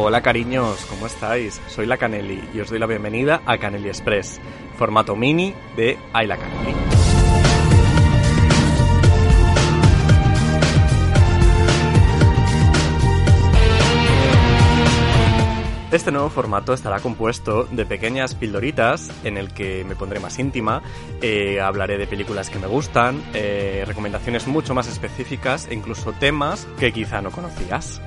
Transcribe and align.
Hola 0.00 0.22
cariños, 0.22 0.86
¿cómo 0.88 1.08
estáis? 1.08 1.60
Soy 1.66 1.84
la 1.84 1.96
Canelli 1.96 2.40
y 2.54 2.60
os 2.60 2.70
doy 2.70 2.78
la 2.78 2.86
bienvenida 2.86 3.42
a 3.44 3.58
Canelli 3.58 3.88
Express, 3.88 4.40
formato 4.76 5.16
mini 5.16 5.52
de 5.76 5.98
Ay 6.12 6.28
la 6.28 6.36
Canelli. 6.36 6.72
Este 15.90 16.12
nuevo 16.12 16.30
formato 16.30 16.72
estará 16.72 17.00
compuesto 17.00 17.64
de 17.64 17.84
pequeñas 17.84 18.36
pildoritas 18.36 19.10
en 19.24 19.36
el 19.36 19.52
que 19.52 19.84
me 19.84 19.96
pondré 19.96 20.20
más 20.20 20.38
íntima, 20.38 20.80
eh, 21.20 21.60
hablaré 21.60 21.98
de 21.98 22.06
películas 22.06 22.50
que 22.50 22.60
me 22.60 22.68
gustan, 22.68 23.20
eh, 23.34 23.82
recomendaciones 23.84 24.46
mucho 24.46 24.74
más 24.76 24.86
específicas 24.86 25.66
e 25.66 25.74
incluso 25.74 26.12
temas 26.12 26.68
que 26.78 26.92
quizá 26.92 27.20
no 27.20 27.32
conocías. 27.32 28.00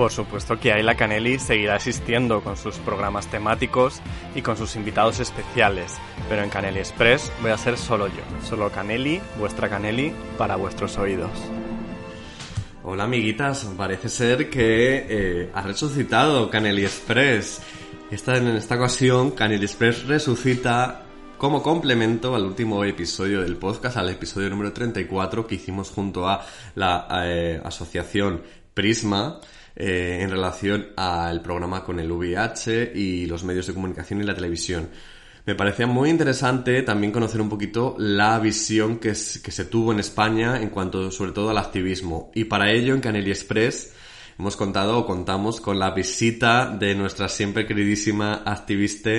Por 0.00 0.12
supuesto 0.12 0.58
que 0.58 0.72
Ayla 0.72 0.94
Canelli 0.94 1.38
seguirá 1.38 1.76
existiendo 1.76 2.40
con 2.40 2.56
sus 2.56 2.76
programas 2.76 3.26
temáticos 3.26 4.00
y 4.34 4.40
con 4.40 4.56
sus 4.56 4.74
invitados 4.74 5.20
especiales, 5.20 5.98
pero 6.26 6.42
en 6.42 6.48
Canelli 6.48 6.78
Express 6.78 7.30
voy 7.42 7.50
a 7.50 7.58
ser 7.58 7.76
solo 7.76 8.06
yo, 8.06 8.22
solo 8.42 8.72
Canelli, 8.72 9.20
vuestra 9.38 9.68
Canelli, 9.68 10.10
para 10.38 10.56
vuestros 10.56 10.96
oídos. 10.96 11.30
Hola 12.82 13.04
amiguitas, 13.04 13.70
parece 13.76 14.08
ser 14.08 14.48
que 14.48 15.04
eh, 15.06 15.50
ha 15.52 15.60
resucitado 15.60 16.48
Canelli 16.48 16.84
Express. 16.86 17.60
Esta, 18.10 18.38
en 18.38 18.48
esta 18.56 18.76
ocasión, 18.76 19.32
Canelli 19.32 19.66
Express 19.66 20.06
resucita 20.06 21.02
como 21.36 21.62
complemento 21.62 22.34
al 22.34 22.46
último 22.46 22.82
episodio 22.84 23.42
del 23.42 23.58
podcast, 23.58 23.98
al 23.98 24.08
episodio 24.08 24.48
número 24.48 24.72
34 24.72 25.46
que 25.46 25.56
hicimos 25.56 25.90
junto 25.90 26.26
a 26.26 26.42
la 26.74 27.06
eh, 27.26 27.60
asociación 27.62 28.40
Prisma 28.72 29.40
eh, 29.76 30.18
en 30.20 30.30
relación 30.30 30.88
al 30.96 31.42
programa 31.42 31.84
con 31.84 32.00
el 32.00 32.10
VIH 32.10 32.92
y 32.94 33.26
los 33.26 33.44
medios 33.44 33.66
de 33.66 33.74
comunicación 33.74 34.20
y 34.20 34.24
la 34.24 34.34
televisión. 34.34 34.88
Me 35.46 35.54
parecía 35.54 35.86
muy 35.86 36.10
interesante 36.10 36.82
también 36.82 37.12
conocer 37.12 37.40
un 37.40 37.48
poquito 37.48 37.96
la 37.98 38.38
visión 38.38 38.98
que, 38.98 39.10
que 39.10 39.50
se 39.50 39.64
tuvo 39.64 39.92
en 39.92 40.00
España 40.00 40.60
en 40.60 40.68
cuanto 40.68 41.10
sobre 41.10 41.32
todo 41.32 41.50
al 41.50 41.58
activismo. 41.58 42.30
Y 42.34 42.44
para 42.44 42.70
ello 42.70 42.94
en 42.94 43.00
Canelli 43.00 43.30
Express 43.30 43.94
hemos 44.38 44.56
contado 44.56 44.98
o 44.98 45.06
contamos 45.06 45.60
con 45.60 45.78
la 45.78 45.90
visita 45.90 46.68
de 46.68 46.94
nuestra 46.94 47.28
siempre 47.28 47.66
queridísima 47.66 48.42
activista 48.44 49.10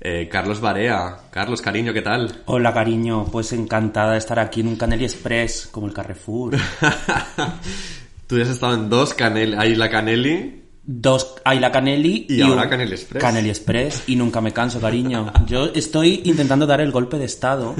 eh, 0.00 0.28
Carlos 0.30 0.60
Barea. 0.60 1.16
Carlos, 1.30 1.60
cariño, 1.60 1.92
¿qué 1.92 2.02
tal? 2.02 2.42
Hola, 2.46 2.72
cariño. 2.72 3.26
Pues 3.30 3.52
encantada 3.52 4.12
de 4.12 4.18
estar 4.18 4.38
aquí 4.38 4.60
en 4.60 4.68
un 4.68 4.76
Canelli 4.76 5.04
Express, 5.04 5.68
como 5.70 5.86
el 5.86 5.92
Carrefour. 5.92 6.56
Tú 8.28 8.36
ya 8.36 8.42
has 8.42 8.50
estado 8.50 8.74
en 8.74 8.90
dos 8.90 9.14
Canelli, 9.14 9.56
ahí 9.56 9.74
la 9.74 9.88
Canelli. 9.88 10.62
Dos 10.84 11.36
Ayla 11.44 11.72
Canelli 11.72 12.26
y, 12.28 12.42
ahora 12.42 12.68
Canelli 12.68 12.92
Express. 12.92 13.22
Canelli 13.22 13.48
Express 13.48 14.04
y 14.06 14.16
nunca 14.16 14.42
me 14.42 14.52
canso, 14.52 14.80
cariño. 14.80 15.32
Yo 15.46 15.66
estoy 15.74 16.20
intentando 16.24 16.66
dar 16.66 16.82
el 16.82 16.92
golpe 16.92 17.18
de 17.18 17.24
estado 17.24 17.74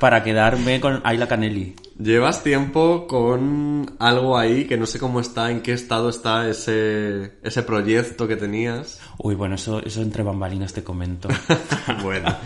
para 0.00 0.24
quedarme 0.24 0.80
con 0.80 1.00
Ayla 1.04 1.28
Canelli. 1.28 1.76
Llevas 2.00 2.42
tiempo 2.42 3.06
con 3.06 3.94
algo 4.00 4.36
ahí 4.36 4.64
que 4.64 4.76
no 4.76 4.86
sé 4.86 4.98
cómo 4.98 5.20
está, 5.20 5.52
en 5.52 5.60
qué 5.60 5.72
estado 5.72 6.08
está 6.08 6.48
ese, 6.48 7.34
ese 7.44 7.62
proyecto 7.62 8.26
que 8.26 8.34
tenías. 8.34 9.00
Uy, 9.18 9.36
bueno, 9.36 9.54
eso, 9.54 9.80
eso 9.84 10.02
entre 10.02 10.24
bambalinas 10.24 10.72
te 10.72 10.82
comento. 10.82 11.28
bueno. 12.02 12.36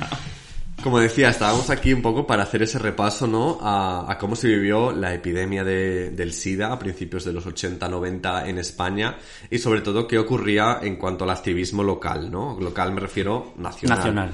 Como 0.87 1.01
decía, 1.01 1.31
estábamos 1.31 1.69
aquí 1.71 1.93
un 1.93 2.01
poco 2.01 2.29
para 2.29 2.45
hacer 2.45 2.63
ese 2.63 2.79
repaso, 2.79 3.27
¿no? 3.27 3.59
A, 3.61 4.17
cómo 4.21 4.37
se 4.37 4.47
vivió 4.47 4.93
la 4.93 5.13
epidemia 5.13 5.65
de, 5.65 6.11
del 6.11 6.33
SIDA 6.33 6.73
a 6.73 6.79
principios 6.79 7.25
de 7.25 7.33
los 7.33 7.45
80-90 7.45 8.47
en 8.47 8.59
España 8.59 9.19
y 9.51 9.59
sobre 9.59 9.81
todo 9.81 10.07
qué 10.07 10.17
ocurría 10.17 10.79
en 10.81 10.95
cuanto 10.95 11.25
al 11.25 11.31
activismo 11.31 11.83
local, 11.83 12.31
¿no? 12.31 12.57
Local 12.61 12.93
me 12.93 13.01
refiero 13.01 13.53
nacional. 13.57 13.99
Nacional. 13.99 14.33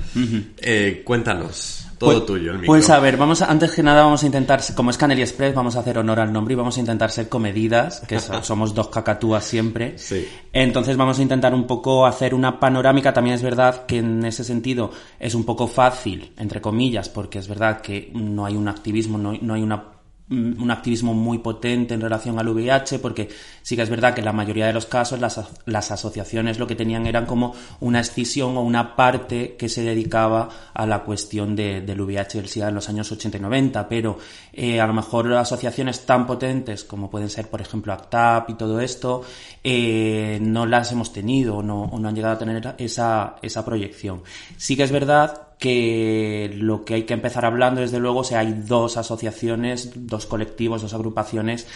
Eh, 0.58 1.00
cuéntanos. 1.02 1.86
Todo 2.02 2.14
pues, 2.14 2.26
tuyo, 2.26 2.50
el 2.50 2.58
micro. 2.58 2.66
Pues 2.66 2.90
a 2.90 2.98
ver, 2.98 3.16
vamos 3.16 3.42
a, 3.42 3.46
antes 3.46 3.70
que 3.72 3.82
nada 3.82 4.02
vamos 4.02 4.22
a 4.22 4.26
intentar, 4.26 4.60
como 4.74 4.90
es 4.90 4.98
Canelli 4.98 5.22
Express, 5.22 5.54
vamos 5.54 5.76
a 5.76 5.80
hacer 5.80 5.98
honor 5.98 6.18
al 6.18 6.32
nombre 6.32 6.54
y 6.54 6.56
vamos 6.56 6.76
a 6.76 6.80
intentar 6.80 7.10
ser 7.10 7.28
comedidas, 7.28 8.00
que 8.00 8.18
somos 8.42 8.74
dos 8.74 8.88
cacatúas 8.88 9.44
siempre. 9.44 9.96
Sí. 9.98 10.26
Entonces 10.52 10.96
vamos 10.96 11.18
a 11.18 11.22
intentar 11.22 11.54
un 11.54 11.66
poco 11.66 12.04
hacer 12.04 12.34
una 12.34 12.58
panorámica. 12.58 13.12
También 13.12 13.36
es 13.36 13.42
verdad 13.42 13.86
que 13.86 13.98
en 13.98 14.24
ese 14.24 14.42
sentido 14.42 14.90
es 15.20 15.34
un 15.34 15.44
poco 15.44 15.68
fácil, 15.68 16.32
entre 16.38 16.60
comillas, 16.60 17.08
porque 17.08 17.38
es 17.38 17.46
verdad 17.46 17.80
que 17.80 18.10
no 18.14 18.44
hay 18.44 18.56
un 18.56 18.66
activismo, 18.66 19.16
no, 19.18 19.32
no 19.40 19.54
hay 19.54 19.62
una 19.62 20.01
un 20.32 20.70
activismo 20.70 21.14
muy 21.14 21.38
potente 21.38 21.94
en 21.94 22.00
relación 22.00 22.38
al 22.38 22.48
VIH, 22.48 22.98
porque 22.98 23.28
sí 23.62 23.76
que 23.76 23.82
es 23.82 23.90
verdad 23.90 24.14
que 24.14 24.20
en 24.20 24.24
la 24.24 24.32
mayoría 24.32 24.66
de 24.66 24.72
los 24.72 24.86
casos 24.86 25.20
las, 25.20 25.40
las, 25.66 25.90
asociaciones 25.90 26.58
lo 26.58 26.66
que 26.66 26.74
tenían 26.74 27.06
eran 27.06 27.26
como 27.26 27.54
una 27.80 28.00
escisión 28.00 28.56
o 28.56 28.62
una 28.62 28.96
parte 28.96 29.56
que 29.56 29.68
se 29.68 29.82
dedicaba 29.82 30.48
a 30.72 30.86
la 30.86 31.00
cuestión 31.00 31.54
de, 31.54 31.80
del 31.82 32.00
VIH 32.00 32.38
y 32.38 32.40
del 32.40 32.48
SIDA 32.48 32.68
en 32.68 32.74
los 32.74 32.88
años 32.88 33.10
80 33.12 33.38
y 33.38 33.40
90, 33.40 33.88
pero 33.88 34.18
eh, 34.52 34.80
a 34.80 34.86
lo 34.86 34.94
mejor 34.94 35.32
asociaciones 35.34 36.06
tan 36.06 36.26
potentes 36.26 36.84
como 36.84 37.10
pueden 37.10 37.28
ser, 37.28 37.48
por 37.48 37.60
ejemplo, 37.60 37.92
ACTAP 37.92 38.50
y 38.50 38.54
todo 38.54 38.80
esto, 38.80 39.22
eh, 39.62 40.38
no 40.40 40.66
las 40.66 40.92
hemos 40.92 41.12
tenido 41.12 41.56
o 41.56 41.62
no, 41.62 41.90
no 41.98 42.08
han 42.08 42.14
llegado 42.14 42.34
a 42.34 42.38
tener 42.38 42.74
esa, 42.78 43.36
esa 43.42 43.64
proyección. 43.64 44.22
Sí 44.56 44.76
que 44.76 44.82
es 44.84 44.92
verdad 44.92 45.51
que 45.62 46.50
lo 46.56 46.84
que 46.84 46.94
hay 46.94 47.02
que 47.04 47.14
empezar 47.14 47.44
hablando, 47.44 47.82
desde 47.82 48.00
luego, 48.00 48.18
o 48.18 48.24
sea, 48.24 48.40
hay 48.40 48.52
dos 48.52 48.96
asociaciones, 48.96 49.92
dos 49.94 50.26
colectivos, 50.26 50.82
dos 50.82 50.92
agrupaciones 50.92 51.68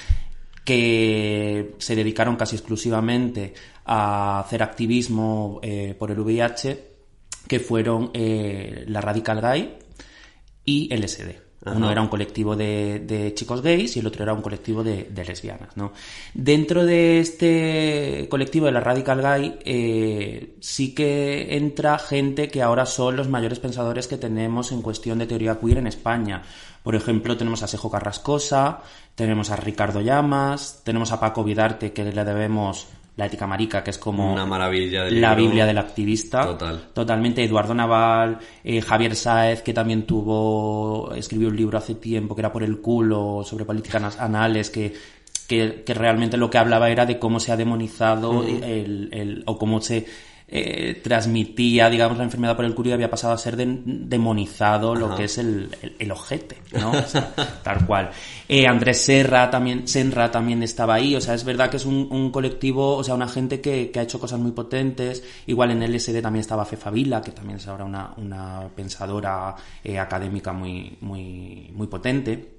que 0.65 1.77
se 1.79 1.95
dedicaron 1.95 2.35
casi 2.35 2.57
exclusivamente 2.57 3.55
a 3.85 4.41
hacer 4.41 4.65
activismo 4.65 5.61
eh, 5.63 5.95
por 5.97 6.11
el 6.11 6.19
VIH, 6.19 6.97
que 7.47 7.61
fueron 7.61 8.11
eh, 8.13 8.85
la 8.89 9.01
Radical 9.01 9.41
Gay 9.41 9.79
y 10.65 10.93
LSD. 10.93 11.46
Uno 11.65 11.91
era 11.91 12.01
un 12.01 12.09
colectivo 12.09 12.55
de, 12.55 13.33
chicos 13.35 13.63
gays 13.63 13.97
y 13.97 14.01
el 14.01 14.07
otro 14.07 14.23
era 14.23 14.33
un 14.33 14.43
colectivo 14.43 14.85
de, 14.85 15.11
lesbianas, 15.27 15.77
¿no? 15.77 15.93
Dentro 16.35 16.85
de 16.85 17.19
este 17.19 18.29
colectivo 18.31 18.67
de 18.67 18.73
la 18.73 18.81
Radical 18.81 19.23
Gay 19.23 19.59
eh, 19.65 20.57
sí 20.61 20.95
que 20.95 21.57
entra 21.57 21.99
gente 21.99 22.49
que 22.49 22.63
ahora 22.63 22.87
son 22.87 23.17
los 23.17 23.29
mayores 23.29 23.59
pensadores 23.59 24.07
que 24.07 24.19
tenemos 24.19 24.71
en 24.71 24.83
cuestión 24.83 25.19
de 25.19 25.27
teoría 25.27 25.59
queer 25.59 25.79
en 25.79 25.87
España. 25.87 26.43
Por 26.83 26.95
ejemplo, 26.95 27.37
tenemos 27.37 27.65
a 27.65 27.67
Sejo 27.67 27.91
Carrascosa, 27.91 28.83
tenemos 29.17 29.51
a 29.51 29.57
Ricardo 29.57 30.01
Llamas, 30.01 30.83
tenemos 30.85 31.11
a 31.11 31.19
Paco 31.19 31.43
Vidarte, 31.43 31.93
que 31.93 32.05
le 32.05 32.25
debemos 32.25 32.87
la 33.17 33.27
ética 33.27 33.47
marica, 33.47 33.83
que 33.83 33.91
es 33.91 33.99
como 33.99 34.33
una 34.33 34.45
maravilla 34.45 35.05
la 35.05 35.35
Biblia 35.35 35.65
del 35.65 35.79
activista. 35.79 36.45
Total. 36.45 36.89
Totalmente. 36.93 37.43
Eduardo 37.43 37.75
Naval, 37.75 38.39
eh, 38.63 38.83
Javier 38.83 39.17
Sáez, 39.17 39.63
que 39.63 39.73
también 39.73 40.07
tuvo, 40.07 41.13
escribió 41.15 41.49
un 41.49 41.57
libro 41.57 41.79
hace 41.79 41.95
tiempo 41.95 42.35
que 42.35 42.43
era 42.43 42.53
por 42.53 42.63
el 42.63 42.81
culo 42.81 43.43
sobre 43.43 43.65
políticas 43.65 44.21
anales, 44.21 44.69
que, 44.69 44.93
que, 45.49 45.83
realmente 45.95 46.37
lo 46.37 46.51
que 46.51 46.59
hablaba 46.59 46.91
era 46.91 47.07
de 47.07 47.19
cómo 47.19 47.41
se 47.41 47.53
ha 47.53 47.57
demonizado 47.57 48.45
el, 48.45 49.09
el, 49.13 49.43
o 49.47 49.57
cómo 49.57 49.81
se 49.81 50.05
eh, 50.49 51.01
transmitía, 51.03 51.91
digamos, 51.91 52.19
la 52.19 52.25
enfermedad 52.25 52.55
por 52.55 52.65
el 52.65 52.75
curio 52.75 52.95
había 52.95 53.11
pasado 53.11 53.35
a 53.35 53.39
ser 53.39 53.57
demonizado 53.57 54.95
lo 54.95 55.17
que 55.17 55.25
es 55.25 55.39
el, 55.39 55.75
el, 55.99 56.11
ojete, 56.13 56.59
¿no? 56.73 56.93
tal 57.65 57.85
cual. 57.85 58.11
Eh, 58.49 58.67
Andrés 58.67 59.01
Serra 59.01 59.51
también, 59.51 59.89
Senra 59.89 60.31
también 60.31 60.63
estaba 60.63 60.95
ahí, 60.95 61.17
o 61.17 61.21
sea, 61.21 61.35
es 61.35 61.43
verdad 61.43 61.69
que 61.69 61.79
es 61.79 61.85
un, 61.85 62.31
colectivo, 62.31 62.97
o 62.97 63.03
sea, 63.03 63.15
una 63.15 63.29
gente 63.29 63.61
que, 63.61 63.91
ha 63.97 64.03
hecho 64.03 64.21
cosas 64.21 64.39
muy 64.39 64.53
potentes. 64.53 65.25
Igual 65.47 65.73
en 65.73 65.83
LSD 65.83 66.23
también 66.23 66.41
estaba 66.41 66.65
Fefa 66.65 66.91
Vila, 66.91 67.21
que 67.21 67.33
también 67.33 67.57
es 67.57 67.67
ahora 67.67 67.85
una, 67.85 68.13
una 68.17 68.69
pensadora 68.75 69.55
eh, 69.83 69.99
académica 69.99 70.53
muy, 70.53 70.97
muy, 71.01 71.71
muy 71.73 71.89
potente. 71.89 72.56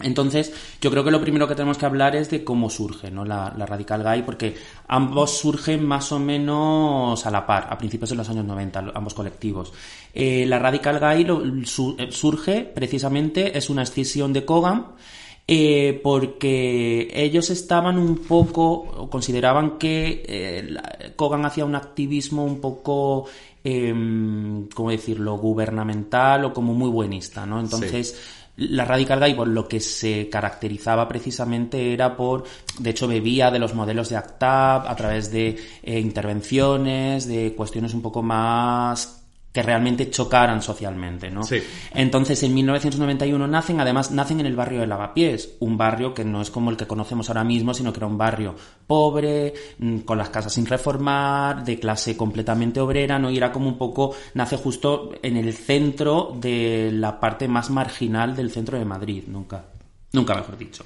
Entonces, 0.00 0.52
yo 0.80 0.90
creo 0.90 1.02
que 1.02 1.10
lo 1.10 1.20
primero 1.20 1.48
que 1.48 1.54
tenemos 1.54 1.76
que 1.76 1.86
hablar 1.86 2.14
es 2.14 2.30
de 2.30 2.44
cómo 2.44 2.70
surge 2.70 3.10
¿no? 3.10 3.24
la, 3.24 3.50
Radical 3.50 4.02
Gay, 4.02 4.22
porque 4.22 4.56
ambos 4.86 5.38
surgen 5.38 5.84
más 5.84 6.12
o 6.12 6.20
menos 6.20 7.26
a 7.26 7.30
la 7.30 7.44
par, 7.44 7.66
a 7.70 7.76
principios 7.76 8.10
de 8.10 8.16
los 8.16 8.28
años 8.28 8.44
90, 8.44 8.92
ambos 8.94 9.14
colectivos. 9.14 9.72
Eh, 10.14 10.46
la 10.46 10.58
Radical 10.58 11.00
Gay 11.00 11.26
eh, 11.26 12.08
surge 12.10 12.62
precisamente, 12.62 13.58
es 13.58 13.70
una 13.70 13.82
escisión 13.82 14.32
de 14.32 14.44
Kogan, 14.44 14.86
eh, 15.48 15.98
porque 16.02 17.10
ellos 17.12 17.50
estaban 17.50 17.98
un 17.98 18.18
poco, 18.18 19.08
consideraban 19.10 19.78
que 19.78 20.76
Kogan 21.16 21.44
hacía 21.44 21.64
un 21.64 21.74
activismo 21.74 22.44
un 22.44 22.60
poco 22.60 23.24
em, 23.64 24.68
¿cómo 24.68 24.90
decirlo?, 24.90 25.38
gubernamental 25.38 26.44
o 26.44 26.52
como 26.52 26.74
muy 26.74 26.90
buenista, 26.90 27.46
¿no? 27.46 27.58
Entonces, 27.58 28.37
la 28.58 28.84
Radical 28.84 29.20
Gay 29.20 29.34
por 29.34 29.48
lo 29.48 29.68
que 29.68 29.80
se 29.80 30.28
caracterizaba 30.28 31.06
precisamente 31.06 31.92
era 31.92 32.16
por, 32.16 32.44
de 32.78 32.90
hecho 32.90 33.06
bebía 33.06 33.50
de 33.50 33.60
los 33.60 33.74
modelos 33.74 34.08
de 34.08 34.16
ACTAP 34.16 34.86
a 34.86 34.96
través 34.96 35.30
de 35.30 35.56
eh, 35.82 36.00
intervenciones, 36.00 37.28
de 37.28 37.54
cuestiones 37.54 37.94
un 37.94 38.02
poco 38.02 38.22
más 38.22 39.27
que 39.58 39.62
realmente 39.64 40.08
chocaran 40.08 40.62
socialmente, 40.62 41.32
¿no? 41.32 41.42
Sí. 41.42 41.60
Entonces, 41.92 42.40
en 42.44 42.54
1991 42.54 43.44
nacen, 43.48 43.80
además, 43.80 44.12
nacen 44.12 44.38
en 44.38 44.46
el 44.46 44.54
barrio 44.54 44.78
de 44.78 44.86
Lavapiés, 44.86 45.56
un 45.58 45.76
barrio 45.76 46.14
que 46.14 46.24
no 46.24 46.40
es 46.40 46.48
como 46.48 46.70
el 46.70 46.76
que 46.76 46.86
conocemos 46.86 47.28
ahora 47.28 47.42
mismo, 47.42 47.74
sino 47.74 47.92
que 47.92 47.98
era 47.98 48.06
un 48.06 48.16
barrio 48.16 48.54
pobre, 48.86 49.52
mm, 49.80 49.98
con 50.02 50.16
las 50.16 50.28
casas 50.30 50.52
sin 50.52 50.64
reformar, 50.64 51.64
de 51.64 51.76
clase 51.76 52.16
completamente 52.16 52.78
obrera, 52.78 53.18
¿no? 53.18 53.32
Y 53.32 53.36
era 53.36 53.50
como 53.50 53.66
un 53.66 53.76
poco, 53.76 54.14
nace 54.34 54.56
justo 54.56 55.10
en 55.20 55.36
el 55.36 55.52
centro 55.52 56.36
de 56.40 56.90
la 56.92 57.18
parte 57.18 57.48
más 57.48 57.68
marginal 57.68 58.36
del 58.36 58.52
centro 58.52 58.78
de 58.78 58.84
Madrid, 58.84 59.24
nunca, 59.26 59.64
nunca 60.12 60.36
mejor 60.36 60.56
dicho. 60.56 60.84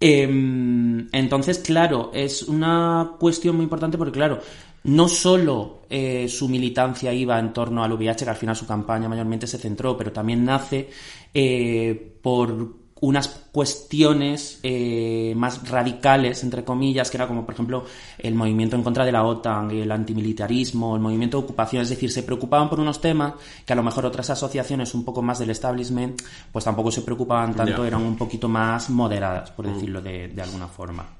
Em, 0.00 1.08
entonces, 1.12 1.58
claro, 1.58 2.10
es 2.14 2.42
una 2.42 3.12
cuestión 3.18 3.56
muy 3.56 3.64
importante 3.64 3.98
porque, 3.98 4.12
claro, 4.12 4.40
no 4.84 5.08
solo 5.08 5.82
eh, 5.90 6.28
su 6.28 6.48
militancia 6.48 7.12
iba 7.12 7.38
en 7.38 7.52
torno 7.52 7.82
al 7.82 7.92
VIH, 7.92 8.24
que 8.24 8.30
al 8.30 8.36
final 8.36 8.56
su 8.56 8.66
campaña 8.66 9.08
mayormente 9.08 9.46
se 9.46 9.58
centró, 9.58 9.96
pero 9.96 10.12
también 10.12 10.44
nace 10.44 10.90
eh, 11.34 12.18
por 12.22 12.88
unas 13.00 13.28
cuestiones 13.52 14.58
eh, 14.62 15.32
más 15.36 15.68
radicales, 15.68 16.42
entre 16.42 16.64
comillas, 16.64 17.10
que 17.10 17.16
era 17.16 17.28
como, 17.28 17.44
por 17.44 17.54
ejemplo, 17.54 17.84
el 18.18 18.34
movimiento 18.34 18.76
en 18.76 18.82
contra 18.82 19.04
de 19.04 19.12
la 19.12 19.24
OTAN, 19.24 19.70
el 19.70 19.90
antimilitarismo, 19.90 20.96
el 20.96 21.02
movimiento 21.02 21.38
de 21.38 21.44
ocupación, 21.44 21.82
es 21.82 21.90
decir, 21.90 22.10
se 22.10 22.22
preocupaban 22.22 22.68
por 22.68 22.80
unos 22.80 23.00
temas 23.00 23.34
que 23.64 23.72
a 23.72 23.76
lo 23.76 23.82
mejor 23.82 24.06
otras 24.06 24.30
asociaciones 24.30 24.94
un 24.94 25.04
poco 25.04 25.22
más 25.22 25.38
del 25.38 25.50
establishment, 25.50 26.20
pues 26.50 26.64
tampoco 26.64 26.90
se 26.90 27.02
preocupaban 27.02 27.54
tanto, 27.54 27.84
eran 27.84 28.02
un 28.02 28.16
poquito 28.16 28.48
más 28.48 28.90
moderadas, 28.90 29.50
por 29.52 29.66
mm. 29.66 29.74
decirlo 29.74 30.02
de, 30.02 30.42
alguna 30.42 30.66
forma. 30.66 31.17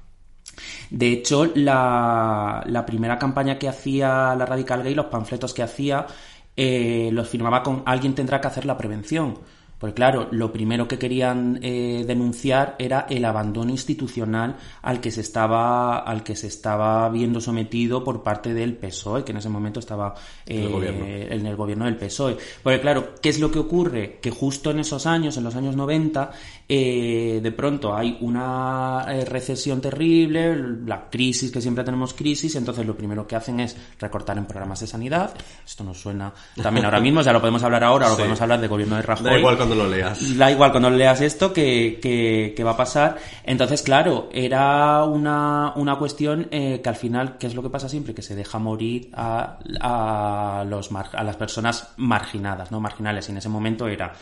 De 0.89 1.11
hecho, 1.11 1.45
la, 1.55 2.83
primera 2.85 3.17
campaña 3.19 3.59
que 3.59 3.69
hacía 3.69 4.35
la 4.35 4.45
Radical 4.45 4.83
Gay, 4.83 4.95
los 4.95 5.07
panfletos 5.07 5.53
que 5.53 5.63
hacía, 5.63 6.07
eh, 6.55 7.09
los 7.13 7.29
firmaba 7.29 7.63
con 7.63 7.83
alguien 7.85 8.15
tendrá 8.15 8.41
que 8.41 8.47
hacer 8.47 8.65
la 8.65 8.77
prevención 8.77 9.39
porque 9.79 9.93
claro, 9.93 10.27
lo 10.31 10.51
primero 10.51 10.87
que 10.87 10.99
querían 10.99 11.59
eh, 11.61 12.03
denunciar 12.05 12.75
era 12.79 13.07
el 13.09 13.23
abandono 13.23 13.71
institucional 13.71 14.57
al 14.81 14.99
que 14.99 15.09
se 15.09 15.21
estaba 15.21 15.99
al 15.99 16.21
que 16.21 16.35
se 16.35 16.47
estaba 16.47 17.07
viendo 17.09 17.39
sometido 17.39 18.03
por 18.03 18.21
parte 18.21 18.53
del 18.53 18.75
PSOE, 18.75 19.23
que 19.23 19.31
en 19.31 19.37
ese 19.37 19.47
momento 19.47 19.79
estaba 19.79 20.15
en 20.45 20.61
el 20.61 21.55
gobierno 21.55 21.85
eh, 21.85 21.91
del 21.91 21.97
PSOE. 21.97 22.37
Porque 22.61 22.81
claro, 22.81 23.15
¿qué 23.21 23.29
es 23.29 23.39
lo 23.39 23.51
que 23.51 23.59
ocurre? 23.59 24.19
Que 24.21 24.31
justo 24.31 24.71
en 24.71 24.79
esos 24.79 25.05
años, 25.05 25.37
en 25.37 25.45
los 25.45 25.55
años 25.55 25.77
90, 25.77 26.31
eh, 26.67 27.39
de 27.41 27.51
pronto 27.53 27.95
hay 27.95 28.17
una 28.19 29.05
recesión 29.25 29.79
terrible, 29.79 30.57
la 30.85 31.09
crisis, 31.09 31.51
que 31.51 31.61
siempre 31.61 31.85
tenemos 31.85 32.13
crisis, 32.13 32.55
entonces 32.55 32.85
lo 32.85 32.97
primero 32.97 33.25
que 33.25 33.37
hacen 33.37 33.61
es 33.61 33.77
recortar 33.97 34.37
en 34.37 34.45
programas 34.45 34.81
de 34.81 34.87
sanidad. 34.87 35.33
Esto 35.65 35.85
nos 35.85 36.01
suena 36.01 36.33
también 36.61 36.85
ahora 36.85 36.99
mismo, 36.99 37.21
ya 37.21 37.31
lo 37.31 37.39
podemos 37.39 37.63
hablar 37.63 37.83
ahora, 37.85 38.09
lo 38.09 38.17
podemos 38.17 38.41
hablar 38.41 38.59
de 38.59 38.67
gobierno 38.67 38.97
de 38.97 39.03
Rajoy 39.03 39.68
lo 39.75 39.87
leas. 39.87 40.37
Da 40.37 40.51
igual 40.51 40.71
cuando 40.71 40.89
leas 40.89 41.21
esto 41.21 41.53
que, 41.53 41.99
que, 42.01 42.63
va 42.63 42.71
a 42.71 42.77
pasar. 42.77 43.17
Entonces, 43.43 43.81
claro, 43.81 44.29
era 44.31 45.03
una, 45.03 45.73
una 45.75 45.97
cuestión 45.97 46.47
eh, 46.51 46.81
que 46.81 46.89
al 46.89 46.95
final, 46.95 47.37
¿qué 47.37 47.47
es 47.47 47.55
lo 47.55 47.63
que 47.63 47.69
pasa 47.69 47.89
siempre? 47.89 48.13
Que 48.13 48.21
se 48.21 48.35
deja 48.35 48.59
morir 48.59 49.09
a, 49.13 49.59
a, 49.81 50.63
los, 50.65 50.89
a 50.91 51.23
las 51.23 51.35
personas 51.37 51.93
marginadas, 51.97 52.71
¿no? 52.71 52.79
Marginales. 52.79 53.27
Y 53.29 53.31
en 53.31 53.37
ese 53.37 53.49
momento 53.49 53.87
era 53.87 54.13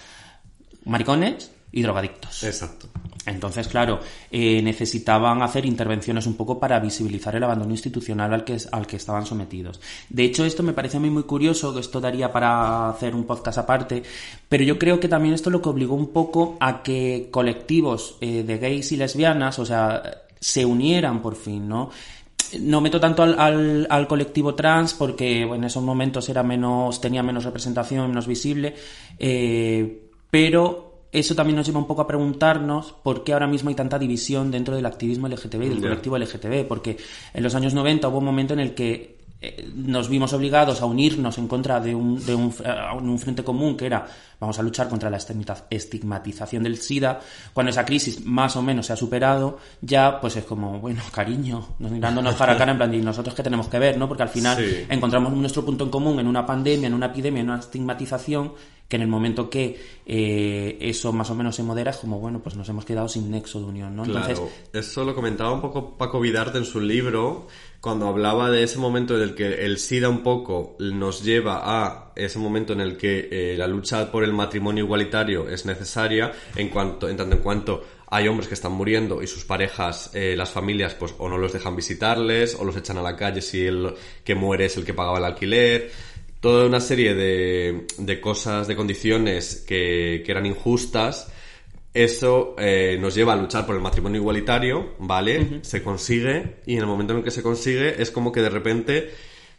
maricones 0.86 1.52
y 1.72 1.82
drogadictos. 1.82 2.44
Exacto. 2.44 2.88
Entonces, 3.28 3.68
claro, 3.68 4.00
eh, 4.32 4.62
necesitaban 4.62 5.42
hacer 5.42 5.66
intervenciones 5.66 6.26
un 6.28 6.36
poco 6.36 6.60
para 6.60 6.80
visibilizar 6.80 7.36
el 7.36 7.44
abandono 7.44 7.72
institucional 7.72 8.34
al 8.34 8.44
que, 8.46 8.58
al 8.72 8.88
que 8.88 8.96
estaban 8.96 9.26
sometidos. 9.26 9.82
De 10.10 10.24
hecho, 10.24 10.46
esto 10.46 10.64
me 10.64 10.72
parece 10.72 10.98
a 10.98 11.00
mí 11.02 11.10
muy 11.10 11.24
curioso, 11.24 11.74
que 11.74 11.82
esto 11.82 12.00
daría 12.00 12.32
para 12.32 12.90
hacer 12.90 13.14
un 13.14 13.26
podcast 13.26 13.58
aparte, 13.58 14.02
pero 14.48 14.64
yo 14.64 14.80
creo 14.80 15.00
que 15.00 15.10
también 15.10 15.34
esto 15.34 15.50
lo 15.50 15.62
que 15.62 15.70
obligó 15.70 15.96
un 15.96 16.14
poco 16.14 16.56
a 16.62 16.82
que 16.82 17.28
colectivos 17.30 18.18
eh, 18.22 18.44
de 18.44 18.58
gays 18.58 18.94
y 18.94 18.98
lesbianas, 18.98 19.60
o 19.60 19.66
sea, 19.66 20.02
se 20.40 20.66
unieran 20.66 21.22
por 21.22 21.36
fin, 21.36 21.68
¿no? 21.68 21.90
no 22.62 22.80
meto 22.80 22.98
tanto 22.98 23.24
al, 23.24 23.88
al, 23.90 24.08
colectivo 24.08 24.56
trans 24.56 24.94
porque 24.94 25.42
en 25.42 25.64
esos 25.66 25.84
momentos 25.84 26.30
era 26.30 26.44
menos 26.44 27.02
tenía 27.02 27.22
menos 27.22 27.44
representación 27.44 28.08
menos 28.08 28.26
visible 28.26 28.74
eh, 29.20 30.10
pero 30.32 30.87
eso 31.12 31.36
también 31.36 31.56
nos 31.56 31.66
lleva 31.66 31.80
un 31.80 31.88
poco 31.88 32.02
a 32.02 32.08
preguntarnos 32.08 32.94
por 33.04 33.24
qué 33.24 33.34
ahora 33.34 33.48
mismo 33.48 33.70
hay 33.70 33.76
tanta 33.76 33.98
división 33.98 34.52
dentro 34.52 34.76
del 34.76 34.86
activismo 34.86 35.28
LGTB 35.28 35.64
y 35.64 35.70
del 35.70 35.82
colectivo 35.82 36.18
LGTB, 36.18 36.68
porque 36.68 36.98
en 37.34 37.44
los 37.44 37.56
años 37.56 37.74
90 37.74 38.08
hubo 38.08 38.18
un 38.20 38.26
momento 38.26 38.54
en 38.54 38.60
el 38.60 38.74
que 38.74 39.17
nos 39.76 40.10
vimos 40.10 40.34
obligados 40.34 40.82
a 40.82 40.86
unirnos 40.86 41.38
en 41.38 41.48
contra 41.48 41.80
de 41.80 41.94
un, 41.94 42.26
de 42.26 42.34
un, 42.34 42.54
un, 43.04 43.20
frente 43.20 43.44
común 43.44 43.78
que 43.78 43.86
era 43.86 44.08
vamos 44.40 44.58
a 44.58 44.64
luchar 44.64 44.90
contra 44.90 45.10
la 45.10 45.18
estigmatización 45.18 46.64
del 46.64 46.78
SIDA. 46.78 47.20
Cuando 47.54 47.70
esa 47.70 47.86
crisis 47.86 48.26
más 48.26 48.56
o 48.56 48.64
menos 48.64 48.88
se 48.88 48.94
ha 48.94 48.96
superado, 48.96 49.60
ya 49.82 50.20
pues 50.20 50.38
es 50.38 50.46
como, 50.46 50.80
bueno, 50.80 51.02
cariño, 51.12 51.76
mirándonos 51.80 52.36
cara 52.36 52.54
a 52.54 52.58
cara 52.58 52.72
en 52.72 52.78
plan, 52.78 52.94
¿y 52.94 53.02
nosotros 53.02 53.36
qué 53.36 53.44
tenemos 53.44 53.68
que 53.68 53.78
ver? 53.78 53.98
¿no? 53.98 54.08
Porque 54.08 54.24
al 54.24 54.30
final 54.30 54.58
encontramos 54.90 55.32
nuestro 55.34 55.64
punto 55.64 55.84
en 55.84 55.92
común 55.92 56.20
en 56.20 56.28
una 56.28 56.46
pandemia, 56.46 56.88
en 56.88 56.94
una 56.94 57.08
epidemia, 57.08 57.42
en 57.42 57.50
una 57.50 57.60
estigmatización 57.60 58.54
que 58.88 58.96
en 58.96 59.02
el 59.02 59.08
momento 59.08 59.50
que 59.50 59.80
eh, 60.06 60.78
eso 60.80 61.12
más 61.12 61.30
o 61.30 61.36
menos 61.36 61.56
se 61.56 61.64
modera 61.64 61.92
es 61.92 61.98
como, 61.98 62.20
bueno, 62.20 62.40
pues 62.42 62.56
nos 62.56 62.70
hemos 62.70 62.86
quedado 62.86 63.10
sin 63.10 63.30
nexo 63.30 63.60
de 63.60 63.66
unión, 63.66 63.96
¿no? 63.96 64.06
Entonces, 64.06 64.40
eso 64.72 65.04
lo 65.04 65.14
comentaba 65.14 65.52
un 65.52 65.60
poco 65.60 65.98
Paco 65.98 66.22
Vidarte 66.22 66.58
en 66.58 66.66
su 66.66 66.80
libro, 66.80 67.48
cuando 67.88 68.10
hablaba 68.10 68.52
de 68.52 68.64
ese 68.64 68.80
momento 68.80 69.16
en 69.16 69.22
el 69.22 69.34
que 69.34 69.64
el 69.64 69.78
SIDA 69.78 70.10
un 70.10 70.22
poco 70.22 70.76
nos 70.78 71.24
lleva 71.24 71.62
a 71.64 72.12
ese 72.18 72.38
momento 72.38 72.74
en 72.74 72.82
el 72.82 72.98
que 72.98 73.30
eh, 73.32 73.56
la 73.58 73.66
lucha 73.66 74.12
por 74.12 74.26
el 74.26 74.34
matrimonio 74.34 74.84
igualitario 74.84 75.48
es 75.48 75.66
necesaria, 75.66 76.34
en, 76.58 76.68
cuanto, 76.68 77.08
en 77.08 77.16
tanto 77.16 77.38
en 77.38 77.42
cuanto 77.42 77.86
hay 78.08 78.28
hombres 78.28 78.50
que 78.50 78.56
están 78.56 78.74
muriendo 78.74 79.24
y 79.24 79.28
sus 79.28 79.46
parejas, 79.46 80.12
eh, 80.14 80.36
las 80.36 80.50
familias, 80.50 80.96
pues 80.96 81.16
o 81.18 81.30
no 81.30 81.38
los 81.38 81.54
dejan 81.54 81.78
visitarles 81.78 82.56
o 82.56 82.66
los 82.66 82.76
echan 82.76 82.98
a 82.98 83.02
la 83.02 83.16
calle 83.16 83.42
si 83.42 83.66
el 83.66 83.94
que 84.26 84.36
muere 84.36 84.66
es 84.66 84.76
el 84.76 84.84
que 84.84 84.94
pagaba 84.94 85.20
el 85.20 85.24
alquiler. 85.24 85.90
Toda 86.42 86.66
una 86.66 86.82
serie 86.82 87.16
de, 87.16 87.88
de 88.00 88.20
cosas, 88.20 88.68
de 88.68 88.76
condiciones 88.76 89.64
que, 89.66 90.24
que 90.26 90.32
eran 90.34 90.46
injustas, 90.46 91.32
eso 91.94 92.56
eh, 92.58 92.98
nos 93.00 93.16
lleva 93.16 93.34
a 93.34 93.36
luchar 93.36 93.66
por 93.66 93.76
el 93.76 93.82
matrimonio 93.82 94.22
igualitario, 94.22 94.94
¿vale? 95.00 95.60
Se 95.64 95.84
consigue 95.84 96.58
y 96.66 96.74
en 96.74 96.80
el 96.80 96.86
momento 96.86 97.14
en 97.14 97.20
el 97.20 97.26
que 97.26 97.32
se 97.32 97.42
consigue 97.42 98.02
es 98.02 98.12
como 98.12 98.32
que 98.32 98.42
de 98.42 98.50
repente 98.50 99.12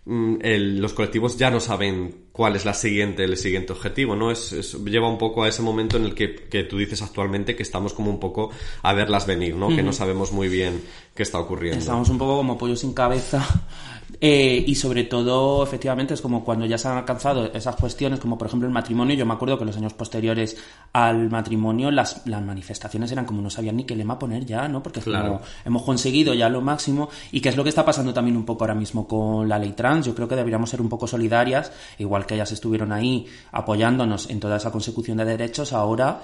mm, 0.05 0.37
los 0.79 0.93
colectivos 0.93 1.37
ya 1.37 1.51
no 1.51 1.59
saben 1.59 2.29
cuál 2.33 2.55
es 2.55 2.65
la 2.65 2.75
siguiente, 2.75 3.25
el 3.25 3.37
siguiente 3.37 3.73
objetivo, 3.73 4.15
¿no? 4.15 4.31
Es, 4.31 4.53
lleva 4.85 5.11
un 5.11 5.19
poco 5.19 5.43
a 5.43 5.49
ese 5.49 5.63
momento 5.63 5.97
en 5.97 6.05
el 6.05 6.15
que, 6.15 6.35
que, 6.35 6.63
tú 6.63 6.79
dices 6.79 7.03
actualmente 7.03 7.57
que 7.57 7.65
estamos 7.65 7.93
como 7.93 8.11
un 8.11 8.21
poco 8.21 8.51
a 8.83 8.93
verlas 8.93 9.27
venir, 9.27 9.57
¿no? 9.57 9.69
Que 9.69 9.83
no 9.83 9.93
sabemos 9.93 10.31
muy 10.31 10.49
bien 10.49 10.81
qué 11.17 11.25
está 11.25 11.41
ocurriendo. 11.41 11.81
Estamos 11.81 12.09
un 12.09 12.19
poco 12.19 12.37
como 12.37 12.57
pollo 12.57 12.77
sin 12.77 12.95
cabeza 12.95 13.45
eh, 14.21 14.65
y 14.67 14.75
sobre 14.75 15.05
todo, 15.05 15.63
efectivamente, 15.63 16.15
es 16.15 16.21
como 16.21 16.45
cuando 16.45 16.67
ya 16.67 16.77
se 16.77 16.89
han 16.89 16.97
alcanzado 16.97 17.53
esas 17.53 17.77
cuestiones, 17.77 18.19
como 18.19 18.37
por 18.37 18.49
ejemplo 18.49 18.67
el 18.67 18.75
matrimonio. 18.75 19.15
Yo 19.15 19.25
me 19.25 19.35
acuerdo 19.35 19.57
que 19.57 19.63
en 19.63 19.69
los 19.69 19.77
años 19.77 19.95
posteriores 19.95 20.57
al 20.93 21.31
matrimonio 21.31 21.91
las, 21.91 22.27
las 22.27 22.43
manifestaciones 22.43 23.13
eran 23.13 23.25
como 23.25 23.43
no 23.43 23.51
sabían 23.51 23.77
ni 23.77 23.85
qué 23.85 23.95
lema 23.95 24.19
poner 24.19 24.45
ya, 24.45 24.67
¿no? 24.67 24.83
Porque 24.83 25.01
claro. 25.01 25.41
hemos 25.65 25.83
conseguido 25.83 26.35
ya 26.35 26.49
lo 26.49 26.61
máximo. 26.61 27.09
Y 27.31 27.41
que 27.41 27.49
es 27.49 27.57
lo 27.57 27.63
que 27.63 27.69
está 27.69 27.85
pasando 27.85 28.13
también 28.13 28.37
un 28.37 28.45
poco 28.45 28.65
ahora 28.65 28.75
mismo 28.75 29.07
con 29.07 29.49
la 29.49 29.59
ley 29.59 29.73
trans. 29.73 30.07
Yo 30.07 30.15
creo 30.15 30.27
que 30.27 30.37
deberíamos 30.37 30.69
ser 30.69 30.81
un 30.81 30.89
poco 30.89 31.07
solidarias, 31.07 31.71
igual 31.99 32.27
que 32.27 32.35
ellas 32.35 32.51
estuvieron 32.51 32.93
ahí 32.93 33.27
apoyándonos 33.53 34.31
en 34.31 34.41
toda 34.41 34.57
esa 34.57 34.73
consecución 34.73 35.19
de 35.19 35.25
derechos. 35.27 35.73
Ahora 35.73 36.23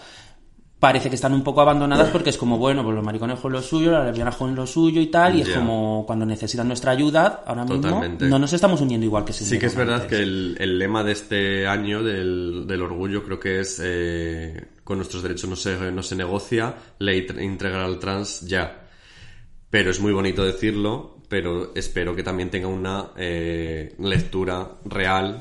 parece 0.85 1.09
que 1.09 1.15
están 1.15 1.33
un 1.33 1.43
poco 1.43 1.63
abandonadas 1.63 2.11
porque 2.13 2.29
es 2.29 2.37
como, 2.37 2.59
bueno, 2.59 2.85
pues 2.85 2.95
los 2.95 3.03
maricones 3.03 3.41
con 3.41 3.51
lo 3.51 3.63
suyo, 3.63 3.91
las 3.91 4.05
lesbianas 4.05 4.37
con 4.37 4.55
lo 4.55 4.67
suyo 4.67 5.01
y 5.01 5.07
tal, 5.07 5.35
y 5.35 5.41
es 5.41 5.49
como 5.49 6.05
cuando 6.07 6.27
necesitan 6.27 6.69
nuestra 6.69 6.93
ayuda, 6.93 7.43
ahora 7.47 7.65
mismo 7.65 8.03
no 8.21 8.39
nos 8.39 8.53
estamos 8.53 8.83
uniendo 8.83 9.07
igual 9.07 9.25
que 9.25 9.33
se 9.33 9.47
Sí 9.47 9.59
que 9.59 9.65
es 9.65 9.75
verdad 9.75 10.07
que 10.07 10.17
el, 10.17 10.79
lema 10.79 11.03
de 11.03 11.13
este 11.13 11.67
año 11.67 12.03
del, 12.03 12.67
del 12.67 12.83
orgullo 12.83 13.25
creo 13.25 13.41
que 13.41 13.61
es 13.61 13.81
eh, 13.83 14.63
con 14.85 14.99
nuestros 14.99 15.23
derechos 15.23 15.49
no 15.49 15.57
se, 15.57 15.91
no 15.91 16.03
se 16.03 16.17
negocia, 16.17 16.75
ley 16.99 17.27
integral 17.41 17.99
trans 17.99 18.43
ya. 18.43 18.85
Pero 19.71 19.91
es 19.91 20.01
muy 20.01 20.13
bonito 20.13 20.45
decirlo, 20.45 21.17
pero 21.31 21.75
espero 21.75 22.15
que 22.15 22.23
también 22.23 22.51
tenga 22.51 22.69
una 22.69 23.07
eh, 23.17 23.95
lectura 24.01 24.69
real 24.85 25.39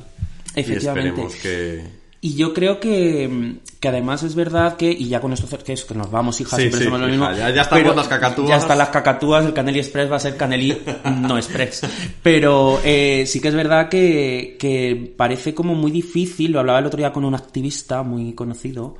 Efectivamente. 0.55 1.21
y 1.21 1.25
esperemos 1.25 1.35
que 1.35 2.02
Y 2.25 2.36
yo 2.36 2.53
creo 2.53 2.80
que, 2.80 3.58
que 3.82 3.88
además 3.89 4.24
es 4.24 4.34
verdad 4.34 4.77
que, 4.77 4.89
y 4.89 5.10
ya 5.10 5.20
con 5.20 5.34
esto 5.34 5.46
que, 5.62 5.74
es, 5.74 5.84
que 5.84 5.94
nos 5.94 6.10
vamos, 6.10 6.39
hija, 6.39 6.56
Sí, 6.56 6.62
siempre 6.62 6.80
sí, 6.80 6.86
somos 6.86 7.01
lo 7.01 7.08
mismo. 7.08 7.30
ya- 7.34 7.50
ya 7.50 7.62
están 7.63 7.96
las 7.96 8.08
cacatúas. 8.08 8.48
Ya 8.48 8.56
están 8.56 8.77
las 8.77 8.88
cacatúas, 8.88 9.46
el 9.46 9.51
Caneli 9.53 9.80
Express 9.80 10.10
va 10.10 10.15
a 10.15 10.20
ser 10.20 10.38
Caneli 10.38 10.77
no 11.22 11.38
Express. 11.38 11.82
Pero 12.24 12.80
eh, 12.82 13.25
sí 13.27 13.42
que 13.42 13.50
es 13.50 13.53
verdad 13.56 13.89
que, 13.89 14.56
que 14.58 15.13
parece 15.18 15.53
como 15.53 15.75
muy 15.75 15.92
difícil, 15.92 16.53
lo 16.53 16.62
hablaba 16.62 16.80
el 16.80 16.86
otro 16.86 16.98
día 16.98 17.12
con 17.12 17.25
un 17.25 17.36
activista 17.36 18.03
muy 18.03 18.32
conocido, 18.34 18.96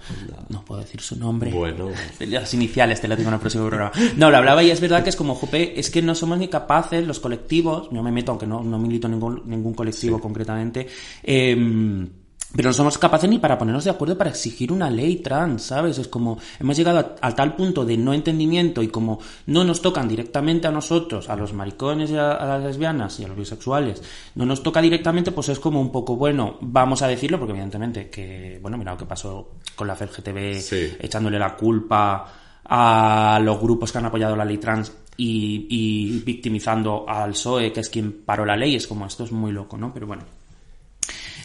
no 0.50 0.66
puedo 0.66 0.82
decir 0.82 1.00
su 1.00 1.16
nombre. 1.18 1.50
Bueno. 1.50 1.92
Las 2.28 2.54
iniciales, 2.54 3.00
te 3.00 3.08
lo 3.08 3.16
digo 3.16 3.30
en 3.30 3.36
el 3.36 3.40
próximo 3.40 3.68
programa. 3.68 3.94
No, 4.18 4.30
lo 4.32 4.36
hablaba 4.36 4.62
y 4.64 4.70
es 4.70 4.82
verdad 4.82 5.02
que 5.02 5.12
es 5.12 5.16
como, 5.16 5.34
jope, 5.36 5.80
es 5.80 5.90
que 5.90 6.02
no 6.02 6.14
somos 6.14 6.38
ni 6.40 6.50
capaces, 6.50 7.08
los 7.08 7.22
colectivos, 7.22 7.88
yo 7.90 8.04
me 8.04 8.12
meto, 8.12 8.34
aunque 8.34 8.48
no, 8.48 8.62
no 8.62 8.78
milito 8.78 9.08
en 9.08 9.12
ningún, 9.14 9.44
ningún 9.46 9.74
colectivo 9.74 10.20
concretamente, 10.20 10.88
eh, 11.24 12.06
pero 12.56 12.70
no 12.70 12.74
somos 12.74 12.98
capaces 12.98 13.30
ni 13.30 13.40
para 13.40 13.58
ponernos 13.58 13.84
de 13.84 13.90
acuerdo 13.90 14.18
para 14.18 14.30
exigir 14.30 14.72
una 14.72 14.90
ley 14.90 15.18
trans, 15.18 15.64
¿sabes? 15.64 15.98
Es 15.98 16.08
como, 16.08 16.38
hemos 16.60 16.78
llegado 16.78 17.00
a, 17.00 17.16
a 17.28 17.36
tal 17.36 17.56
punto 17.56 17.84
de 17.86 17.98
no 17.98 18.14
entendimiento 18.14 18.82
y 18.84 18.88
como 18.90 19.20
no 19.48 19.64
nos 19.64 19.82
tocan 19.82 20.08
directamente 20.08 20.68
a 20.68 20.72
nosotros, 20.72 21.30
a 21.30 21.36
los 21.36 21.54
maricones 21.54 22.12
y 22.12 22.16
a, 22.16 22.32
a 22.34 22.46
las 22.46 22.64
lesbianas 22.64 23.20
y 23.20 23.26
a 23.26 23.28
los 23.28 23.38
bisexuales, 23.38 24.02
no 24.36 24.46
nos 24.46 24.62
toca 24.62 24.82
directamente, 24.82 25.32
pues 25.32 25.50
es 25.50 25.60
como 25.60 25.82
un 25.82 25.92
poco, 25.92 26.16
bueno, 26.16 26.58
vamos 26.62 27.02
a 27.02 27.08
decirlo, 27.08 27.40
porque 27.40 27.54
evidentemente 27.54 28.10
que, 28.10 28.60
bueno, 28.62 28.78
mira 28.78 28.92
lo 28.92 28.98
que 28.98 29.06
pasó 29.06 29.52
con 29.76 29.88
la 29.88 29.96
FGTV, 29.96 30.62
Sí. 30.62 30.94
echándole 31.00 31.40
la 31.40 31.56
culpa 31.56 32.26
a 32.66 33.40
los 33.44 33.60
grupos 33.60 33.92
que 33.92 33.98
han 33.98 34.06
apoyado 34.06 34.36
la 34.36 34.46
ley 34.46 34.58
trans 34.58 34.92
y, 35.18 35.68
y 35.70 36.20
victimizando 36.26 37.06
al 37.08 37.32
PSOE, 37.32 37.72
que 37.74 37.82
es 37.82 37.90
quien 37.90 38.24
paró 38.26 38.46
la 38.46 38.56
ley. 38.56 38.76
Es 38.76 38.88
como, 38.88 39.06
esto 39.06 39.24
es 39.26 39.32
muy 39.32 39.52
loco, 39.52 39.78
¿no? 39.78 39.94
Pero 39.94 40.08
bueno. 40.08 40.24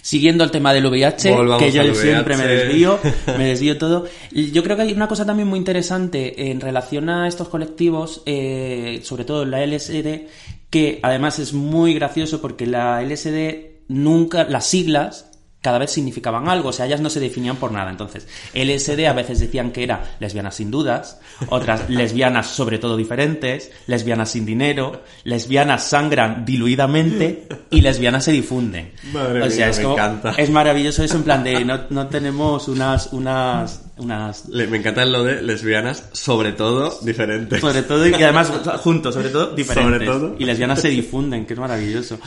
Siguiendo 0.03 0.45
el 0.45 0.51
tema 0.51 0.73
del 0.73 0.87
VIH, 0.87 1.33
Volvamos 1.33 1.63
que 1.63 1.73
yo 1.73 1.95
siempre 1.95 2.37
me 2.37 2.47
desvío, 2.47 2.99
me 3.39 3.47
desvío 3.47 3.79
todo. 3.79 4.07
Yo 4.31 4.63
creo 4.63 4.77
que 4.77 4.83
hay 4.83 4.93
una 4.93 5.09
cosa 5.09 5.27
también 5.27 5.49
muy 5.49 5.59
interesante 5.59 6.51
en 6.51 6.61
relación 6.61 7.09
a 7.11 7.29
estos 7.29 7.49
colectivos, 7.49 8.23
eh, 8.27 9.01
sobre 9.03 9.25
todo 9.25 9.45
la 9.45 9.65
LSD, 9.65 10.27
que 10.71 11.01
además 11.03 11.39
es 11.39 11.53
muy 11.53 11.95
gracioso 11.95 12.41
porque 12.41 12.67
la 12.67 13.03
LSD 13.03 13.79
nunca, 13.89 14.45
las 14.45 14.67
siglas 14.67 15.28
cada 15.69 15.79
vez 15.79 15.91
significaban 15.91 16.49
algo, 16.49 16.71
o 16.71 16.73
sea, 16.73 16.87
ellas 16.87 17.03
no 17.03 17.11
se 17.11 17.21
definían 17.21 17.57
por 17.57 17.73
nada. 17.73 17.91
Entonces, 17.91 18.27
LSD 18.55 19.07
a 19.07 19.13
veces 19.13 19.39
decían 19.39 19.71
que 19.71 19.83
era 19.83 20.17
lesbianas 20.19 20.55
sin 20.55 20.71
dudas, 20.71 21.21
otras 21.51 21.91
lesbianas 21.91 22.47
sobre 22.47 22.79
todo 22.79 22.97
diferentes, 22.97 23.71
lesbianas 23.87 24.31
sin 24.31 24.47
dinero, 24.47 25.03
lesbianas 25.25 25.85
sangran 25.85 26.47
diluidamente 26.47 27.47
y 27.71 27.83
lesbianas 27.83 28.25
se 28.25 28.33
difunden. 28.33 28.93
Madre 29.13 29.43
o 29.43 29.51
sea, 29.51 29.67
mía, 29.67 29.69
es 29.69 29.77
me 29.79 29.83
como- 29.85 29.95
encanta. 29.97 30.31
es 30.39 30.49
maravilloso 30.51 31.05
eso 31.05 31.17
en 31.17 31.23
plan 31.25 31.45
de 31.45 31.63
no, 31.67 31.81
no 31.91 32.07
tenemos 32.07 32.67
unas 32.69 33.13
unas 33.13 33.83
unas 33.99 34.49
Le- 34.49 34.67
me 34.67 34.79
encanta 34.79 35.05
lo 35.05 35.25
de 35.25 35.43
lesbianas, 35.43 36.05
sobre 36.13 36.53
todo 36.53 36.99
diferentes. 37.03 37.61
sobre 37.61 37.83
todo 37.83 38.07
y 38.07 38.15
además 38.15 38.51
juntos 38.83 39.15
sobre 39.15 39.31
todo 39.31 39.55
diferentes 39.55 40.07
Sobre 40.07 40.07
todo. 40.07 40.37
y 40.39 40.45
lesbianas 40.45 40.81
se 40.81 40.89
difunden 40.89 41.47
que 41.47 41.55
es 41.55 41.59
maravilloso 41.59 42.19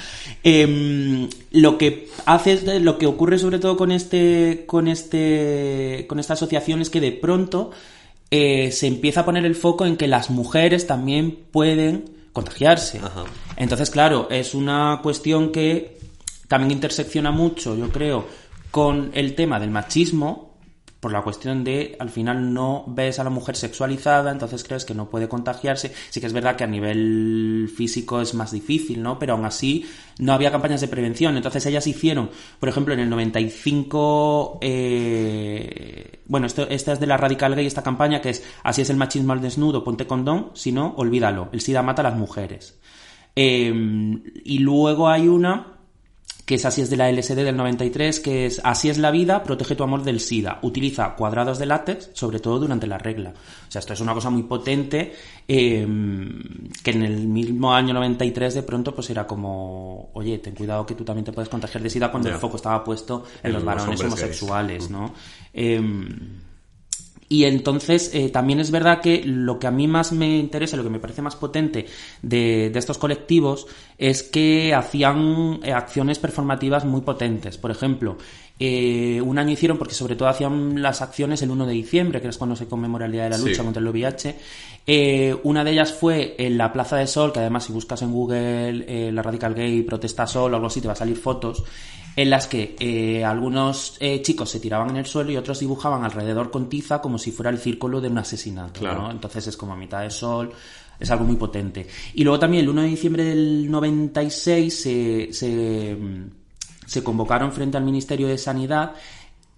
Em, 0.43 1.29
lo 1.51 1.77
que 1.77 2.09
hace 2.25 2.53
es- 2.53 2.81
lo 2.81 2.97
que 2.97 3.05
ocurre 3.05 3.37
sobre 3.37 3.59
todo 3.59 3.77
con 3.77 3.91
este 3.91 4.63
con 4.67 4.87
este 4.87 6.05
con 6.07 6.19
esta 6.19 6.33
asociación 6.33 6.81
es 6.81 6.89
que 6.89 6.99
de 7.01 7.11
pronto 7.11 7.71
eh, 8.31 8.71
se 8.71 8.87
empieza 8.87 9.21
a 9.21 9.25
poner 9.25 9.45
el 9.45 9.55
foco 9.55 9.85
en 9.85 9.97
que 9.97 10.07
las 10.07 10.29
mujeres 10.29 10.87
también 10.87 11.37
pueden 11.51 12.05
contagiarse 12.33 12.99
Ajá. 12.99 13.25
entonces 13.57 13.89
claro 13.89 14.27
es 14.31 14.53
una 14.55 14.99
cuestión 15.03 15.51
que 15.51 15.97
también 16.47 16.71
intersecciona 16.71 17.31
mucho 17.31 17.75
yo 17.77 17.89
creo 17.89 18.25
con 18.71 19.11
el 19.13 19.35
tema 19.35 19.59
del 19.59 19.69
machismo 19.69 20.50
por 21.01 21.11
la 21.11 21.23
cuestión 21.23 21.63
de 21.63 21.95
al 21.99 22.11
final 22.11 22.53
no 22.53 22.85
ves 22.87 23.17
a 23.17 23.23
la 23.23 23.31
mujer 23.31 23.55
sexualizada, 23.55 24.31
entonces 24.31 24.63
crees 24.63 24.85
que 24.85 24.93
no 24.93 25.09
puede 25.09 25.27
contagiarse. 25.27 25.91
Sí 26.11 26.21
que 26.21 26.27
es 26.27 26.33
verdad 26.33 26.55
que 26.55 26.63
a 26.63 26.67
nivel 26.67 27.69
físico 27.75 28.21
es 28.21 28.35
más 28.35 28.51
difícil, 28.51 29.01
¿no? 29.01 29.17
Pero 29.17 29.33
aún 29.33 29.43
así 29.43 29.89
no 30.19 30.31
había 30.31 30.51
campañas 30.51 30.79
de 30.79 30.87
prevención. 30.87 31.35
Entonces 31.35 31.65
ellas 31.65 31.87
hicieron, 31.87 32.29
por 32.59 32.69
ejemplo, 32.69 32.93
en 32.93 32.99
el 32.99 33.09
95, 33.09 34.59
eh, 34.61 36.19
bueno, 36.27 36.45
esto, 36.45 36.67
esta 36.69 36.93
es 36.93 36.99
de 36.99 37.07
la 37.07 37.17
Radical 37.17 37.55
Gay, 37.55 37.65
esta 37.65 37.81
campaña 37.81 38.21
que 38.21 38.29
es 38.29 38.43
así 38.61 38.83
es 38.83 38.89
el 38.91 38.97
machismo 38.97 39.33
al 39.33 39.41
desnudo, 39.41 39.83
ponte 39.83 40.05
condón, 40.05 40.51
si 40.53 40.71
no, 40.71 40.93
olvídalo. 40.97 41.49
El 41.51 41.61
SIDA 41.61 41.81
mata 41.81 42.03
a 42.03 42.11
las 42.11 42.15
mujeres. 42.15 42.79
Eh, 43.35 43.73
y 44.45 44.59
luego 44.59 45.09
hay 45.09 45.27
una 45.27 45.80
que 46.45 46.55
es 46.55 46.65
así 46.65 46.81
es 46.81 46.89
de 46.89 46.97
la 46.97 47.11
LSD 47.11 47.35
del 47.35 47.55
93, 47.55 48.19
que 48.19 48.45
es 48.45 48.61
así 48.63 48.89
es 48.89 48.97
la 48.97 49.11
vida, 49.11 49.43
protege 49.43 49.75
tu 49.75 49.83
amor 49.83 50.03
del 50.03 50.19
SIDA. 50.19 50.59
Utiliza 50.61 51.15
cuadrados 51.15 51.59
de 51.59 51.65
látex, 51.65 52.09
sobre 52.13 52.39
todo 52.39 52.59
durante 52.59 52.87
la 52.87 52.97
regla. 52.97 53.31
O 53.31 53.71
sea, 53.71 53.79
esto 53.79 53.93
es 53.93 54.01
una 54.01 54.13
cosa 54.13 54.29
muy 54.29 54.43
potente 54.43 55.13
eh, 55.47 55.87
que 56.83 56.91
en 56.91 57.03
el 57.03 57.27
mismo 57.27 57.73
año 57.73 57.93
93 57.93 58.53
de 58.53 58.63
pronto 58.63 58.93
pues 58.93 59.09
era 59.09 59.27
como, 59.27 60.09
oye, 60.13 60.39
ten 60.39 60.55
cuidado 60.55 60.85
que 60.85 60.95
tú 60.95 61.03
también 61.03 61.25
te 61.25 61.31
puedes 61.31 61.49
contagiar 61.49 61.83
de 61.83 61.89
SIDA 61.89 62.11
cuando 62.11 62.29
el 62.29 62.35
foco 62.35 62.57
estaba 62.57 62.83
puesto 62.83 63.23
en, 63.43 63.47
En 63.47 63.53
los 63.53 63.63
varones 63.63 64.01
homosexuales, 64.01 64.89
¿no? 64.89 65.13
Em, 65.53 66.50
y 67.31 67.45
entonces 67.45 68.11
eh, 68.13 68.27
también 68.27 68.59
es 68.59 68.71
verdad 68.71 68.99
que 68.99 69.23
lo 69.23 69.57
que 69.57 69.65
a 69.65 69.71
mí 69.71 69.87
más 69.87 70.11
me 70.11 70.37
interesa, 70.37 70.75
lo 70.75 70.83
que 70.83 70.89
me 70.89 70.99
parece 70.99 71.21
más 71.21 71.37
potente 71.37 71.85
de, 72.21 72.69
de 72.69 72.77
estos 72.77 72.97
colectivos 72.97 73.67
es 73.97 74.21
que 74.21 74.73
hacían 74.75 75.61
eh, 75.63 75.71
acciones 75.71 76.19
performativas 76.19 76.83
muy 76.83 76.99
potentes. 76.99 77.57
Por 77.57 77.71
ejemplo, 77.71 78.17
eh, 78.59 79.21
un 79.21 79.39
año 79.39 79.53
hicieron, 79.53 79.77
porque 79.77 79.93
sobre 79.93 80.17
todo 80.17 80.27
hacían 80.27 80.81
las 80.81 81.01
acciones 81.01 81.41
el 81.41 81.51
1 81.51 81.65
de 81.65 81.71
diciembre, 81.71 82.19
que 82.19 82.27
es 82.27 82.37
cuando 82.37 82.57
se 82.57 82.67
conmemora 82.67 83.05
el 83.05 83.13
Día 83.13 83.23
de 83.23 83.29
la 83.29 83.37
Sí. 83.37 83.47
Lucha 83.47 83.63
contra 83.63 83.79
el 83.79 83.87
VIH. 83.87 84.35
Eh, 84.85 85.35
una 85.43 85.63
de 85.63 85.71
ellas 85.71 85.93
fue 85.93 86.35
en 86.37 86.57
la 86.57 86.73
Plaza 86.73 86.97
de 86.97 87.07
Sol, 87.07 87.31
que 87.31 87.39
además 87.39 87.63
si 87.63 87.71
buscas 87.71 88.01
en 88.01 88.11
Google 88.11 88.83
eh, 88.89 89.09
la 89.13 89.21
Radical 89.21 89.55
Gay 89.55 89.83
Protesta 89.83 90.27
Sol 90.27 90.51
o 90.51 90.55
algo 90.57 90.67
así, 90.67 90.81
te 90.81 90.87
va 90.87 90.93
a 90.93 90.97
salir 90.97 91.15
fotos 91.15 91.63
en 92.15 92.29
las 92.29 92.47
que 92.47 92.75
eh, 92.79 93.23
algunos 93.23 93.97
eh, 93.99 94.21
chicos 94.21 94.49
se 94.49 94.59
tiraban 94.59 94.89
en 94.89 94.97
el 94.97 95.05
suelo 95.05 95.31
y 95.31 95.37
otros 95.37 95.59
dibujaban 95.59 96.03
alrededor 96.03 96.51
con 96.51 96.69
tiza 96.69 97.01
como 97.01 97.17
si 97.17 97.31
fuera 97.31 97.49
el 97.49 97.57
círculo 97.57 98.01
de 98.01 98.09
un 98.09 98.17
asesinato. 98.17 98.79
Claro. 98.79 99.03
¿no? 99.03 99.11
Entonces 99.11 99.47
es 99.47 99.57
como 99.57 99.73
a 99.73 99.77
mitad 99.77 100.01
de 100.01 100.09
sol, 100.09 100.51
es 100.99 101.09
algo 101.09 101.25
muy 101.25 101.35
potente. 101.35 101.87
Y 102.13 102.23
luego 102.23 102.39
también 102.39 102.63
el 102.63 102.69
1 102.69 102.81
de 102.81 102.87
diciembre 102.87 103.23
del 103.23 103.71
96 103.71 104.81
se, 104.81 105.33
se, 105.33 105.97
se 106.85 107.03
convocaron 107.03 107.51
frente 107.51 107.77
al 107.77 107.83
Ministerio 107.83 108.27
de 108.27 108.37
Sanidad 108.37 108.93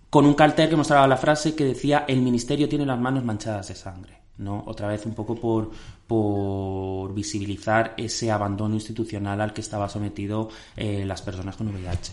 con 0.09 0.27
un 0.27 0.35
cartel 0.35 0.69
que 0.69 0.75
mostraba 0.75 1.07
la 1.07 1.17
frase 1.17 1.55
que 1.55 1.65
decía 1.65 2.05
el 2.07 2.21
ministerio 2.21 2.69
tiene 2.69 2.85
las 2.85 2.99
manos 2.99 3.23
manchadas 3.23 3.69
de 3.69 3.75
sangre. 3.75 4.19
¿no? 4.37 4.63
Otra 4.67 4.87
vez 4.87 5.05
un 5.07 5.13
poco 5.13 5.35
por, 5.35 5.71
por 6.13 7.11
visibilizar 7.15 7.95
ese 7.97 8.29
abandono 8.29 8.75
institucional 8.75 9.41
al 9.41 9.51
que 9.51 9.61
estaba 9.61 9.89
sometido 9.89 10.49
eh, 10.77 11.05
las 11.07 11.23
personas 11.23 11.55
con 11.55 11.69
VIH. 11.69 12.11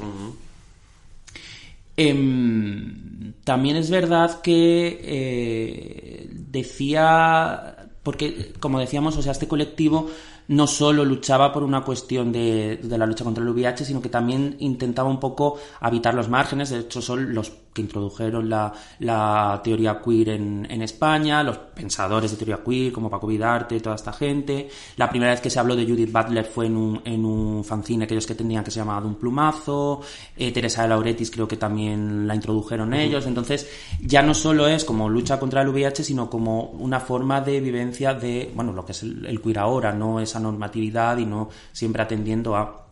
Em, 1.98 3.34
también 3.44 3.76
es 3.76 3.90
verdad 3.90 4.40
que 4.40 5.00
eh, 5.02 6.30
decía, 6.32 7.90
porque 8.02 8.54
como 8.58 8.80
decíamos, 8.80 9.18
o 9.18 9.22
sea, 9.22 9.32
este 9.32 9.46
colectivo 9.46 10.08
no 10.48 10.66
solo 10.66 11.04
luchaba 11.04 11.52
por 11.52 11.62
una 11.62 11.84
cuestión 11.84 12.32
de, 12.32 12.78
de 12.82 12.96
la 12.96 13.04
lucha 13.04 13.24
contra 13.24 13.44
el 13.44 13.50
VIH, 13.50 13.84
sino 13.84 14.00
que 14.00 14.08
también 14.08 14.56
intentaba 14.60 15.10
un 15.10 15.20
poco 15.20 15.58
habitar 15.78 16.14
los 16.14 16.30
márgenes. 16.30 16.70
De 16.70 16.78
hecho, 16.78 17.02
son 17.02 17.34
los 17.34 17.52
que 17.72 17.82
introdujeron 17.82 18.48
la, 18.48 18.72
la 18.98 19.60
teoría 19.62 20.00
queer 20.04 20.30
en, 20.30 20.66
en 20.68 20.82
España, 20.82 21.42
los 21.42 21.56
pensadores 21.58 22.30
de 22.30 22.36
teoría 22.36 22.62
queer, 22.64 22.92
como 22.92 23.08
Paco 23.08 23.26
Vidarte, 23.26 23.78
toda 23.80 23.96
esta 23.96 24.12
gente. 24.12 24.68
La 24.96 25.08
primera 25.08 25.32
vez 25.32 25.40
que 25.40 25.50
se 25.50 25.60
habló 25.60 25.76
de 25.76 25.86
Judith 25.86 26.10
Butler 26.10 26.44
fue 26.44 26.66
en 26.66 26.76
un, 26.76 27.00
en 27.04 27.24
un 27.24 27.64
fanzine, 27.64 28.04
aquellos 28.04 28.26
que 28.26 28.34
tenían 28.34 28.64
que 28.64 28.70
se 28.70 28.80
llamaba 28.80 29.00
De 29.00 29.06
un 29.06 29.14
plumazo. 29.14 30.00
Eh, 30.36 30.52
Teresa 30.52 30.82
de 30.82 30.88
Lauretis 30.88 31.30
creo 31.30 31.46
que 31.46 31.56
también 31.56 32.26
la 32.26 32.34
introdujeron 32.34 32.92
ellos. 32.92 33.26
Entonces, 33.26 33.68
ya 34.00 34.22
no 34.22 34.34
solo 34.34 34.66
es 34.66 34.84
como 34.84 35.08
lucha 35.08 35.38
contra 35.38 35.62
el 35.62 35.68
VIH, 35.68 36.02
sino 36.02 36.28
como 36.28 36.62
una 36.62 36.98
forma 36.98 37.40
de 37.40 37.60
vivencia 37.60 38.14
de, 38.14 38.50
bueno, 38.54 38.72
lo 38.72 38.84
que 38.84 38.92
es 38.92 39.02
el, 39.02 39.26
el 39.26 39.40
queer 39.40 39.60
ahora, 39.60 39.92
no 39.92 40.20
esa 40.20 40.40
normatividad 40.40 41.18
y 41.18 41.26
no 41.26 41.48
siempre 41.72 42.02
atendiendo 42.02 42.56
a, 42.56 42.86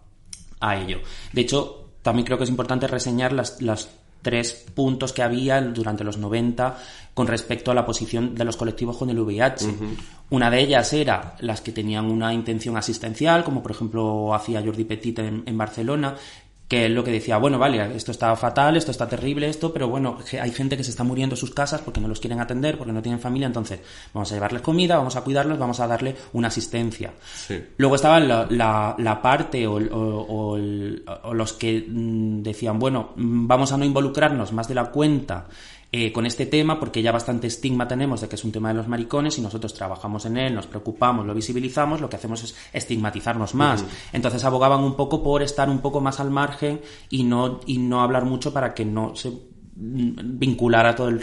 a 0.61 0.77
ello. 0.77 0.99
De 1.33 1.41
hecho, 1.41 1.89
también 2.03 2.25
creo 2.25 2.39
que 2.39 2.45
es 2.45 2.51
importante 2.51 2.87
reseñar 2.87 3.33
las, 3.33 3.61
las 3.61 3.89
tres 4.23 4.67
puntos 4.75 5.13
que 5.13 5.23
había 5.23 5.61
durante 5.61 6.05
los 6.05 6.19
90 6.19 6.79
con 7.15 7.27
respecto 7.27 7.71
a 7.71 7.75
la 7.75 7.85
posición 7.85 8.35
de 8.35 8.45
los 8.45 8.57
colectivos 8.57 8.97
con 8.97 9.11
el 9.11 9.19
VIH. 9.19 9.67
Una 10.31 10.51
de 10.51 10.61
ellas 10.61 10.93
era 10.93 11.37
las 11.41 11.61
que 11.61 11.73
tenían 11.73 12.11
una 12.11 12.33
intención 12.33 12.77
asistencial, 12.77 13.43
como 13.43 13.63
por 13.63 13.73
ejemplo 13.73 14.35
hacía 14.35 14.63
Jordi 14.63 14.85
Petit 14.85 15.19
en, 15.19 15.43
en 15.47 15.59
Barcelona, 15.59 16.15
que 16.69 16.85
es 16.85 16.91
lo 16.91 17.03
que 17.03 17.11
decía, 17.11 17.39
bueno, 17.39 17.59
vale, 17.59 17.97
esto 17.97 18.13
está 18.13 18.37
fatal, 18.37 18.77
esto 18.77 18.91
está 18.91 19.09
terrible, 19.09 19.49
esto, 19.49 19.73
pero 19.73 19.89
bueno, 19.89 20.19
hay 20.41 20.51
gente 20.51 20.77
que 20.77 20.85
se 20.85 20.91
está 20.91 21.03
muriendo 21.03 21.35
en 21.35 21.39
sus 21.39 21.51
casas 21.51 21.81
porque 21.81 21.99
no 21.99 22.09
los 22.09 22.21
quieren 22.21 22.41
atender, 22.41 22.77
porque 22.77 22.93
no 22.93 23.01
tienen 23.01 23.21
familia, 23.21 23.47
entonces 23.47 23.81
vamos 24.13 24.31
a 24.31 24.35
llevarles 24.35 24.61
comida, 24.61 24.99
vamos 24.99 25.17
a 25.17 25.23
cuidarlos, 25.23 25.59
vamos 25.59 25.81
a 25.81 25.87
darle 25.87 26.15
una 26.35 26.49
asistencia. 26.49 27.13
Luego 27.79 27.95
estaba 27.95 28.21
la, 28.21 28.95
la, 28.99 29.23
parte 29.23 29.67
o, 29.67 29.77
o, 29.77 30.59
los 30.59 31.53
que 31.55 31.87
mm, 31.89 32.43
decían, 32.43 32.79
bueno, 32.79 33.13
mm, 33.17 33.47
vamos 33.47 33.73
a 33.73 33.79
no 33.79 33.85
involucrarnos 33.87 34.53
más 34.53 34.69
de 34.69 34.75
la 34.75 34.91
cuenta 34.91 35.47
eh, 35.91 36.13
con 36.13 36.27
este 36.27 36.45
tema, 36.45 36.79
porque 36.79 37.01
ya 37.01 37.13
bastante 37.13 37.47
estigma 37.47 37.89
tenemos 37.89 38.21
de 38.21 38.29
que 38.29 38.35
es 38.35 38.45
un 38.45 38.53
tema 38.53 38.69
de 38.69 38.75
los 38.75 38.89
maricones 38.89 39.39
y 39.39 39.41
nosotros 39.41 39.73
trabajamos 39.73 40.27
en 40.27 40.37
él, 40.37 40.55
nos 40.55 40.67
preocupamos, 40.67 41.25
lo 41.27 41.33
visibilizamos, 41.33 42.03
lo 42.03 42.11
que 42.11 42.17
hacemos 42.17 42.45
es 42.45 42.55
estigmatizarnos 42.75 43.55
más. 43.55 43.85
Entonces 44.13 44.45
abogaban 44.45 44.85
un 44.85 44.97
poco 44.97 45.23
por 45.23 45.43
estar 45.43 45.71
un 45.71 45.79
poco 45.79 46.03
más 46.03 46.21
al 46.21 46.31
margen 46.31 46.83
y 47.09 47.25
no, 47.25 47.61
y 47.65 47.79
no 47.79 48.03
hablar 48.03 48.27
mucho 48.27 48.53
para 48.53 48.75
que 48.75 48.85
no 48.85 49.17
se 49.17 49.33
vinculara 49.81 50.95
todo 50.95 51.09
el, 51.09 51.21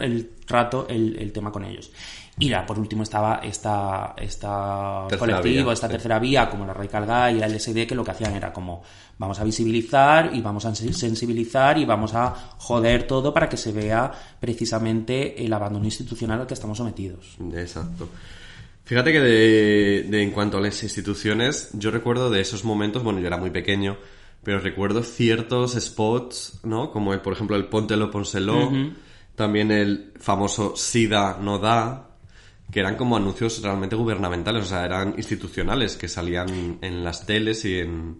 el, 0.00 0.30
rato 0.46 0.86
el, 0.88 1.32
tema 1.32 1.52
con 1.52 1.64
ellos. 1.64 1.90
Y 2.38 2.48
ya, 2.48 2.64
por 2.64 2.78
último 2.78 3.02
estaba 3.02 3.40
esta, 3.42 4.14
esta 4.16 5.06
colectivo, 5.18 5.70
esta 5.70 5.88
tercera 5.88 6.18
vía, 6.18 6.48
como 6.48 6.64
la 6.64 6.72
Radical 6.72 7.04
Guy 7.04 7.36
y 7.36 7.40
la 7.40 7.48
LSD, 7.48 7.86
que 7.86 7.94
lo 7.94 8.02
que 8.02 8.12
hacían 8.12 8.34
era 8.34 8.52
como 8.52 8.82
vamos 9.18 9.38
a 9.38 9.44
visibilizar 9.44 10.34
y 10.34 10.40
vamos 10.40 10.64
a 10.64 10.74
sensibilizar 10.74 11.78
y 11.78 11.84
vamos 11.84 12.14
a 12.14 12.30
joder 12.58 13.06
todo 13.06 13.34
para 13.34 13.48
que 13.48 13.56
se 13.56 13.72
vea 13.72 14.10
precisamente 14.40 15.44
el 15.44 15.52
abandono 15.52 15.84
institucional 15.84 16.40
al 16.40 16.46
que 16.46 16.54
estamos 16.54 16.78
sometidos. 16.78 17.36
Exacto. 17.54 18.08
Fíjate 18.84 19.12
que 19.12 19.20
de, 19.20 20.22
en 20.22 20.30
cuanto 20.32 20.58
a 20.58 20.60
las 20.60 20.82
instituciones, 20.82 21.70
yo 21.74 21.90
recuerdo 21.90 22.30
de 22.30 22.40
esos 22.40 22.64
momentos, 22.64 23.02
bueno, 23.02 23.20
yo 23.20 23.26
era 23.26 23.36
muy 23.36 23.50
pequeño, 23.50 23.96
pero 24.42 24.58
recuerdo 24.58 25.02
ciertos 25.02 25.74
spots, 25.78 26.60
¿no? 26.64 26.90
Como 26.90 27.12
el, 27.12 27.20
por 27.20 27.34
ejemplo 27.34 27.56
el 27.56 27.66
Póntelo, 27.66 28.10
Pónselo, 28.10 28.72
también 29.36 29.70
el 29.70 30.12
famoso 30.18 30.74
SIDA 30.74 31.38
no 31.40 31.58
da, 31.58 32.11
que 32.72 32.80
eran 32.80 32.96
como 32.96 33.16
anuncios 33.16 33.62
realmente 33.62 33.94
gubernamentales, 33.94 34.64
o 34.64 34.66
sea, 34.66 34.84
eran 34.84 35.14
institucionales 35.18 35.96
que 35.96 36.08
salían 36.08 36.78
en 36.80 37.04
las 37.04 37.26
teles 37.26 37.66
y 37.66 37.78
en, 37.78 38.16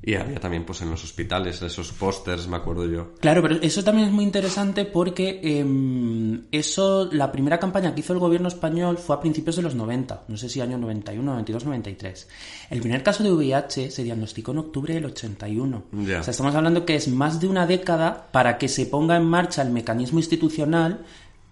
y 0.00 0.14
había 0.14 0.38
también 0.38 0.64
pues 0.64 0.80
en 0.82 0.90
los 0.90 1.02
hospitales 1.02 1.60
esos 1.60 1.90
pósters, 1.90 2.46
me 2.46 2.56
acuerdo 2.56 2.86
yo. 2.86 3.14
Claro, 3.18 3.42
pero 3.42 3.56
eso 3.60 3.82
también 3.82 4.06
es 4.06 4.14
muy 4.14 4.22
interesante 4.22 4.84
porque 4.84 5.40
em, 5.42 6.44
eso, 6.52 7.08
la 7.10 7.32
primera 7.32 7.58
campaña 7.58 7.92
que 7.92 8.00
hizo 8.00 8.12
el 8.12 8.20
gobierno 8.20 8.46
español 8.46 8.98
fue 8.98 9.16
a 9.16 9.20
principios 9.20 9.56
de 9.56 9.62
los 9.62 9.74
90, 9.74 10.26
no 10.28 10.36
sé 10.36 10.48
si 10.48 10.60
año 10.60 10.78
91, 10.78 11.28
92, 11.28 11.64
93. 11.64 12.28
El 12.70 12.80
primer 12.80 13.02
caso 13.02 13.24
de 13.24 13.32
VIH 13.32 13.90
se 13.90 14.04
diagnosticó 14.04 14.52
en 14.52 14.58
octubre 14.58 14.94
del 14.94 15.06
81. 15.06 15.84
O 15.92 16.04
sea, 16.06 16.20
estamos 16.20 16.54
hablando 16.54 16.86
que 16.86 16.94
es 16.94 17.08
más 17.08 17.40
de 17.40 17.48
una 17.48 17.66
década 17.66 18.28
para 18.30 18.58
que 18.58 18.68
se 18.68 18.86
ponga 18.86 19.16
en 19.16 19.24
marcha 19.24 19.62
el 19.62 19.70
mecanismo 19.70 20.20
institucional 20.20 21.04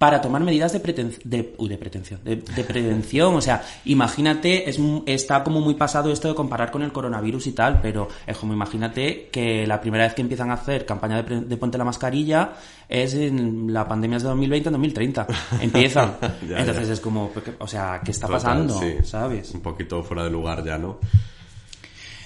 para 0.05 0.21
tomar 0.21 0.43
medidas 0.43 0.71
de, 0.71 0.81
de, 0.81 1.55
de 1.59 1.79
pretensión, 1.79 2.21
de, 2.23 2.37
prevención. 2.37 3.35
O 3.37 3.41
sea, 3.41 3.63
imagínate, 3.87 4.69
es, 4.69 4.79
está 5.07 5.43
como 5.43 5.63
muy 5.63 5.77
pasado 5.77 6.13
esto 6.13 6.29
de 6.29 6.35
comparar 6.35 6.71
con 6.71 6.83
el 6.83 6.93
coronavirus 6.93 7.47
y 7.47 7.53
tal, 7.53 7.81
pero 7.81 8.09
es 8.27 8.37
como 8.37 8.53
imagínate 8.53 9.31
que 9.33 9.67
la 9.67 9.81
primera 9.81 10.05
vez 10.05 10.13
que 10.13 10.21
empiezan 10.21 10.51
a 10.51 10.55
hacer 10.55 10.85
campaña 10.85 11.23
de, 11.23 11.57
ponte 11.57 11.79
la 11.79 11.85
mascarilla 11.85 12.53
es 12.87 13.15
en 13.15 13.73
la 13.73 13.89
pandemia 13.89 14.19
de 14.19 14.25
2020 14.25 14.69
2030. 14.69 15.27
Empiezan. 15.63 16.17
Entonces 16.43 16.91
es 16.91 17.01
como, 17.01 17.33
o 17.59 17.67
sea, 17.67 18.03
¿qué 18.05 18.11
está 18.11 18.29
pasando? 18.29 18.79
¿Sabes? 19.05 19.55
Un 19.55 19.63
poquito 19.63 20.03
fuera 20.03 20.25
de 20.25 20.31
lugar 20.31 20.63
ya, 20.63 20.77
¿no? 20.77 20.99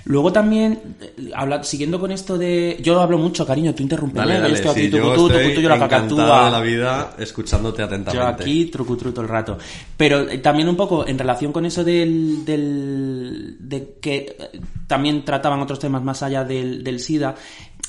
Luego 0.09 0.33
también, 0.33 0.97
eh, 1.03 1.31
habla, 1.35 1.63
siguiendo 1.63 2.01
con 2.01 2.11
esto 2.11 2.39
de... 2.39 2.79
Yo 2.83 2.99
hablo 2.99 3.19
mucho, 3.19 3.47
cariño, 3.47 3.75
tú 3.75 3.83
interrumpes. 3.83 4.17
Dale, 4.17 4.41
dale, 4.41 4.55
estoy 4.55 4.71
aquí, 4.71 4.91
yo 4.91 5.13
estoy 5.13 5.63
yo 5.63 5.69
la 5.69 5.79
cacatúa. 5.79 6.47
de 6.47 6.51
la 6.51 6.61
vida 6.63 7.15
escuchándote 7.19 7.83
atentamente. 7.83 8.17
Yo 8.17 8.27
aquí 8.27 8.65
trucutru 8.67 9.13
todo 9.13 9.21
el 9.21 9.29
rato. 9.29 9.59
Pero 9.99 10.27
eh, 10.27 10.39
también 10.39 10.67
un 10.67 10.77
poco 10.77 11.07
en 11.07 11.19
relación 11.19 11.53
con 11.53 11.67
eso 11.67 11.85
del... 11.85 12.43
del 12.47 13.57
de 13.61 13.97
que 14.01 14.35
eh, 14.39 14.61
también 14.87 15.27
trataban 15.27 15.61
otros 15.61 15.79
temas 15.79 16.03
más 16.03 16.23
allá 16.23 16.43
del, 16.43 16.83
del 16.83 17.01
SIDA, 17.01 17.35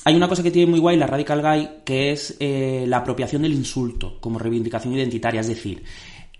hay 0.04 0.14
una 0.14 0.28
cosa 0.28 0.42
que 0.42 0.50
tiene 0.50 0.70
muy 0.70 0.78
guay 0.78 0.98
la 0.98 1.06
Radical 1.06 1.40
Guy, 1.40 1.68
que 1.86 2.12
es 2.12 2.36
la 2.38 2.98
apropiación 2.98 3.42
del 3.42 3.52
insulto 3.52 4.18
como 4.20 4.38
reivindicación 4.38 4.94
identitaria. 4.94 5.40
Es 5.40 5.48
decir, 5.48 5.82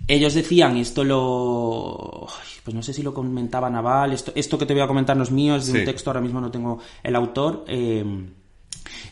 ellos 0.07 0.35
decían, 0.35 0.77
y 0.77 0.81
esto 0.81 1.05
lo. 1.05 2.27
Pues 2.65 2.75
no 2.75 2.83
sé 2.83 2.93
si 2.93 3.03
lo 3.03 3.15
comentaba 3.15 3.71
Naval, 3.71 4.13
esto, 4.13 4.33
esto 4.35 4.59
que 4.59 4.67
te 4.67 4.75
voy 4.75 4.83
a 4.83 4.87
comentar 4.87 5.17
no 5.17 5.23
es 5.23 5.31
mío, 5.31 5.57
es 5.57 5.73
de 5.73 5.81
un 5.81 5.85
texto, 5.85 6.11
ahora 6.11 6.21
mismo 6.21 6.41
no 6.41 6.51
tengo 6.51 6.79
el 7.03 7.17
autor. 7.17 7.65
Eh, 7.69 8.05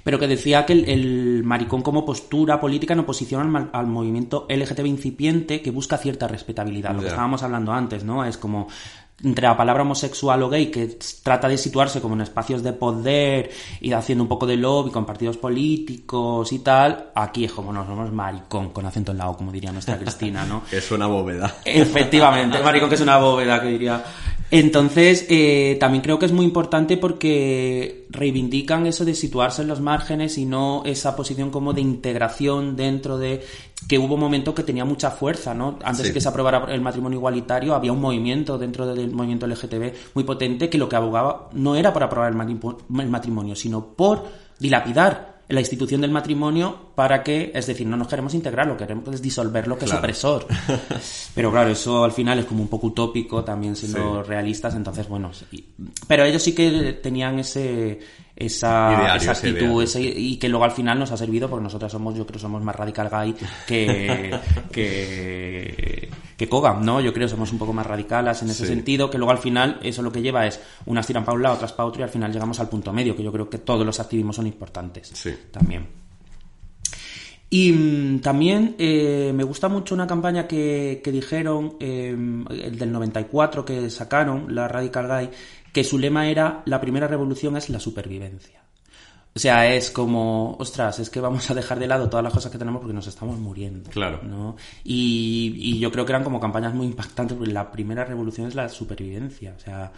pero 0.03 0.19
que 0.19 0.27
decía 0.27 0.67
que 0.67 0.73
el, 0.73 1.43
maricón 1.45 1.83
como 1.83 2.05
postura 2.05 2.61
política 2.61 2.95
en 2.95 3.01
oposición 3.01 3.55
al, 3.55 3.71
al, 3.73 3.87
movimiento 3.87 4.47
LGTB 4.49 4.87
incipiente 4.87 5.63
que 5.63 5.71
busca 5.71 5.99
cierta 5.99 6.29
respetabilidad, 6.29 6.95
lo 6.95 7.01
que 7.01 7.09
estábamos 7.09 7.43
hablando 7.43 7.73
antes, 7.73 8.05
¿no? 8.05 8.25
Es 8.25 8.39
como 8.39 8.69
entre 9.23 9.47
la 9.47 9.57
palabra 9.57 9.83
homosexual 9.83 10.43
o 10.43 10.49
gay, 10.49 10.71
que 10.71 10.99
trata 11.23 11.49
de 11.49 11.59
situarse 11.59 12.01
como 12.01 12.15
en 12.15 12.21
espacios 12.21 12.63
de 12.63 12.73
poder 12.73 13.51
y 13.81 13.93
haciendo 13.93 14.23
un 14.23 14.29
poco 14.29 14.47
de 14.47 14.57
lobby 14.57 14.91
con 14.91 15.05
partidos 15.05 15.37
políticos 15.37 16.53
y 16.53 16.61
tal, 16.61 17.11
aquí 17.15 17.45
es 17.45 17.53
como 17.53 17.73
nos 17.73 17.87
somos 17.87 18.13
maricón, 18.13 18.71
con 18.71 18.87
acento 18.87 19.13
en 19.13 19.19
la 19.19 19.29
O, 19.29 19.37
como 19.37 19.51
diría 19.51 19.73
nuestra 19.73 19.99
Cristina, 19.99 20.45
¿no? 20.45 20.63
es 20.73 20.91
una 20.93 21.07
bóveda. 21.07 21.57
Efectivamente, 21.65 22.63
maricón 22.63 22.89
que 22.89 22.95
es 22.95 23.01
una 23.01 23.19
bóveda, 23.19 23.61
que 23.61 23.69
diría 23.69 24.05
entonces, 24.51 25.27
eh, 25.29 25.77
también 25.79 26.03
creo 26.03 26.19
que 26.19 26.25
es 26.25 26.33
muy 26.33 26.47
importante 26.47 26.97
porque 26.97 28.07
reivindican 28.09 28.87
eso 28.87 29.05
de 29.05 29.15
situarse 29.15 29.61
en 29.63 29.69
los 29.69 29.81
márgenes 29.81 30.39
y 30.39 30.47
no 30.47 30.83
esa 30.87 31.15
posición 31.17 31.51
como 31.51 31.75
de 31.75 31.83
integración 31.83 32.75
dentro 32.75 33.19
de 33.19 33.43
que 33.87 33.99
hubo 33.99 34.15
un 34.15 34.21
momento 34.21 34.55
que 34.55 34.63
tenía 34.63 34.87
mucha 34.87 35.11
fuerza, 35.11 35.53
¿no? 35.53 35.79
Antes 35.85 36.07
de 36.07 36.13
que 36.13 36.21
se 36.21 36.29
aprobara 36.29 36.67
el 36.73 36.81
matrimonio 36.81 37.19
igualitario, 37.19 37.75
había 37.75 37.93
un 37.93 38.01
movimiento 38.01 38.57
dentro 38.57 38.87
del 38.87 39.11
movimiento 39.13 39.47
LGTB 39.47 40.15
muy 40.15 40.25
potente 40.25 40.71
que 40.71 40.79
lo 40.79 40.89
que 40.89 40.97
abogaba 40.97 41.51
no 41.53 41.77
era 41.77 41.93
por 41.93 42.03
aprobar 42.03 42.33
el 42.33 43.09
matrimonio, 43.09 43.55
sino 43.55 43.85
por 43.85 44.27
dilapidar 44.59 45.38
la 45.49 45.61
institución 45.61 46.03
del 46.03 46.11
matrimonio 46.11 46.91
para 46.95 47.23
que, 47.23 47.51
es 47.55 47.67
decir, 47.67 47.87
no 47.87 47.97
nos 47.97 48.09
queremos 48.09 48.35
integrar, 48.35 48.67
lo 48.67 48.77
queremos 48.77 49.15
es 49.15 49.23
disolver 49.23 49.67
lo 49.67 49.79
que 49.79 49.87
es 49.87 49.93
opresor. 49.93 50.47
Pero 51.35 51.51
claro, 51.51 51.71
eso 51.71 52.05
al 52.05 52.13
final 52.13 52.39
es 52.39 52.45
como 52.45 52.63
un 52.63 52.69
poco 52.69 52.89
utópico, 52.89 53.43
también 53.45 53.75
siendo 53.75 54.23
realistas, 54.23 54.75
entonces 54.75 55.09
bueno, 55.09 55.31
pero 56.07 56.25
ellos 56.25 56.43
sí 56.43 56.55
que 56.55 56.95
tenían 56.95 57.39
ese 57.39 57.99
esa, 58.39 59.17
esa 59.17 59.33
actitud 59.33 59.85
y 59.97 60.37
que 60.37 60.49
luego 60.49 60.65
al 60.65 60.71
final 60.71 60.97
nos 60.99 61.11
ha 61.11 61.17
servido 61.17 61.51
porque 61.51 61.65
nosotros 61.65 61.91
somos, 61.91 62.15
yo 62.17 62.25
creo, 62.25 62.39
somos 62.39 62.63
más 62.63 62.77
radical 62.77 63.09
guy 63.09 63.35
que, 63.67 64.39
que, 64.71 66.09
que 66.37 66.49
Kogan, 66.49 66.85
¿no? 66.85 67.01
Yo 67.01 67.13
creo 67.13 67.27
que 67.27 67.33
somos 67.33 67.53
un 67.53 67.59
poco 67.59 67.73
más 67.73 67.87
radicales 67.87 68.41
en 68.43 68.51
ese 68.51 68.65
sentido, 68.65 69.11
que 69.11 69.19
luego 69.19 69.33
al 69.33 69.39
final 69.39 69.81
eso 69.83 70.03
lo 70.03 70.13
que 70.13 70.23
lleva 70.23 70.47
es 70.47 70.61
unas 70.87 71.05
tiran 71.07 71.25
para 71.25 71.35
un 71.35 71.43
lado, 71.43 71.57
otras 71.57 71.73
para 71.73 71.89
otro 71.89 72.01
y 72.01 72.05
al 72.05 72.11
final 72.11 72.33
llegamos 72.33 72.61
al 72.61 72.69
punto 72.69 72.93
medio, 72.93 73.17
que 73.17 73.25
yo 73.25 73.33
creo 73.33 73.51
que 73.51 73.59
todos 73.59 73.85
los 73.85 73.99
activismos 73.99 74.37
son 74.37 74.47
importantes 74.47 75.11
sí. 75.13 75.35
también. 75.51 75.87
Y 77.51 77.73
mm, 77.73 78.21
también 78.21 78.77
eh, 78.79 79.33
me 79.35 79.43
gusta 79.43 79.69
mucho 79.69 79.95
una 79.95 80.07
campaña 80.07 80.47
que, 80.47 81.01
que 81.03 81.11
dijeron, 81.11 81.77
eh, 81.81 82.11
el 82.11 82.79
del 82.79 82.93
94 82.93 83.65
que 83.65 83.89
sacaron, 83.91 84.55
la 84.55 84.69
Radical 84.69 85.09
Guy, 85.09 85.31
que 85.79 85.85
su 85.85 85.97
lema 85.97 86.29
era 86.29 86.63
la 86.65 86.81
primera 86.81 87.07
revolución 87.07 87.57
es 87.57 87.71
la 87.71 87.79
supervivencia. 87.79 88.65
O 89.33 89.39
sea, 89.39 89.73
es 89.73 89.93
como, 89.93 90.57
ostras, 90.59 90.99
es 90.99 91.09
que 91.09 91.21
vamos 91.21 91.49
a 91.53 91.55
dejar 91.55 91.79
de 91.79 91.87
lado 91.87 92.11
todas 92.11 92.25
las 92.25 92.33
cosas 92.33 92.51
que 92.51 92.59
tenemos 92.59 92.81
porque 92.81 92.95
nos 92.95 93.07
estamos 93.07 93.39
muriendo. 93.39 93.89
Claro. 93.89 94.21
¿no? 94.25 94.57
Y, 94.83 95.79
yo 95.79 95.93
creo 95.93 96.05
que 96.05 96.11
eran 96.11 96.25
como 96.25 96.41
campañas 96.41 96.75
muy 96.75 96.89
impactantes 96.89 97.37
porque 97.39 97.53
la 97.53 97.71
primera 97.71 98.05
revolución 98.05 98.49
es 98.49 98.57
la 98.57 98.69
supervivencia. 98.69 99.55
O 99.57 99.61
sea, 99.61 99.93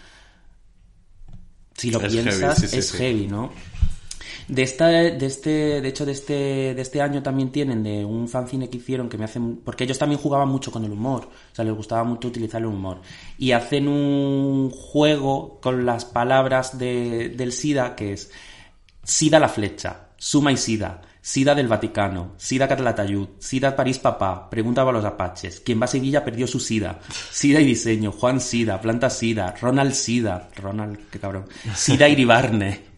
si 1.75 1.91
lo 1.91 1.99
piensas, 1.99 2.63
es 2.63 2.93
heavy, 2.93 3.27
¿no? 3.27 3.51
De, 4.49 4.63
esta, 4.63 4.89
de 4.89 5.27
este, 5.27 5.81
de 5.81 5.89
hecho, 5.89 6.05
de 6.05 6.13
este, 6.13 6.75
de 6.75 6.83
este 6.83 7.01
año 7.01 7.23
también 7.23 7.51
tienen 7.51 7.83
de 7.83 8.05
un 8.05 8.29
fanzine 8.29 8.69
que 8.69 8.79
hicieron 8.79 9.09
que 9.09 9.19
me 9.19 9.25
hacen, 9.25 9.57
porque 9.65 9.85
ellos 9.85 9.99
también 9.99 10.21
jugaban 10.21 10.49
mucho 10.49 10.71
con 10.71 10.85
el 10.85 10.93
humor, 10.93 11.29
o 11.53 11.55
sea, 11.55 11.65
les 11.65 11.75
gustaba 11.75 12.05
mucho 12.05 12.29
utilizar 12.29 12.61
el 12.61 12.67
humor. 12.67 13.01
Y 13.39 13.53
hacen 13.53 13.89
un 13.89 14.71
juego 14.71 15.61
con 15.61 15.87
las 15.87 16.05
palabras 16.05 16.79
de, 16.79 17.31
del 17.31 17.53
SIDA 17.53 17.95
que 17.97 18.13
es 18.13 18.31
SIDA 19.03 19.39
la 19.39 19.49
flecha, 19.49 20.09
suma 20.17 20.53
y 20.53 20.57
SIDA, 20.57 21.03
SIDA 21.23 21.55
del 21.55 21.69
Vaticano, 21.69 22.33
SIDA 22.39 22.67
Catalatayud, 22.67 23.29
SIDA 23.39 23.77
París 23.77 23.99
Papá, 23.99 24.49
preguntaba 24.49 24.91
a 24.91 24.93
los 24.95 25.05
apaches, 25.05 25.61
quien 25.61 25.81
va 25.81 25.85
a 25.85 25.89
Sevilla 25.89 26.25
perdió 26.25 26.47
su 26.47 26.61
SIDA, 26.61 27.01
SIDA 27.31 27.61
y 27.61 27.67
diseño, 27.67 28.13
Juan 28.13 28.41
SIDA, 28.41 28.81
Planta 28.81 29.11
SIDA, 29.11 29.55
Ronald 29.61 29.93
SIDA, 29.93 30.49
Ronald, 30.57 30.99
qué 31.11 31.19
cabrón, 31.19 31.47
SIDA 31.75 32.09
Iribarne, 32.09 32.90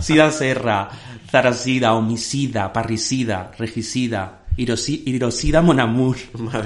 Sida 0.00 0.30
Serra, 0.30 0.88
Zarasida, 1.30 1.94
Homicida, 1.94 2.72
Parricida, 2.72 3.52
Regicida, 3.58 4.44
Hirosida 4.56 5.62
Monamur, 5.62 6.16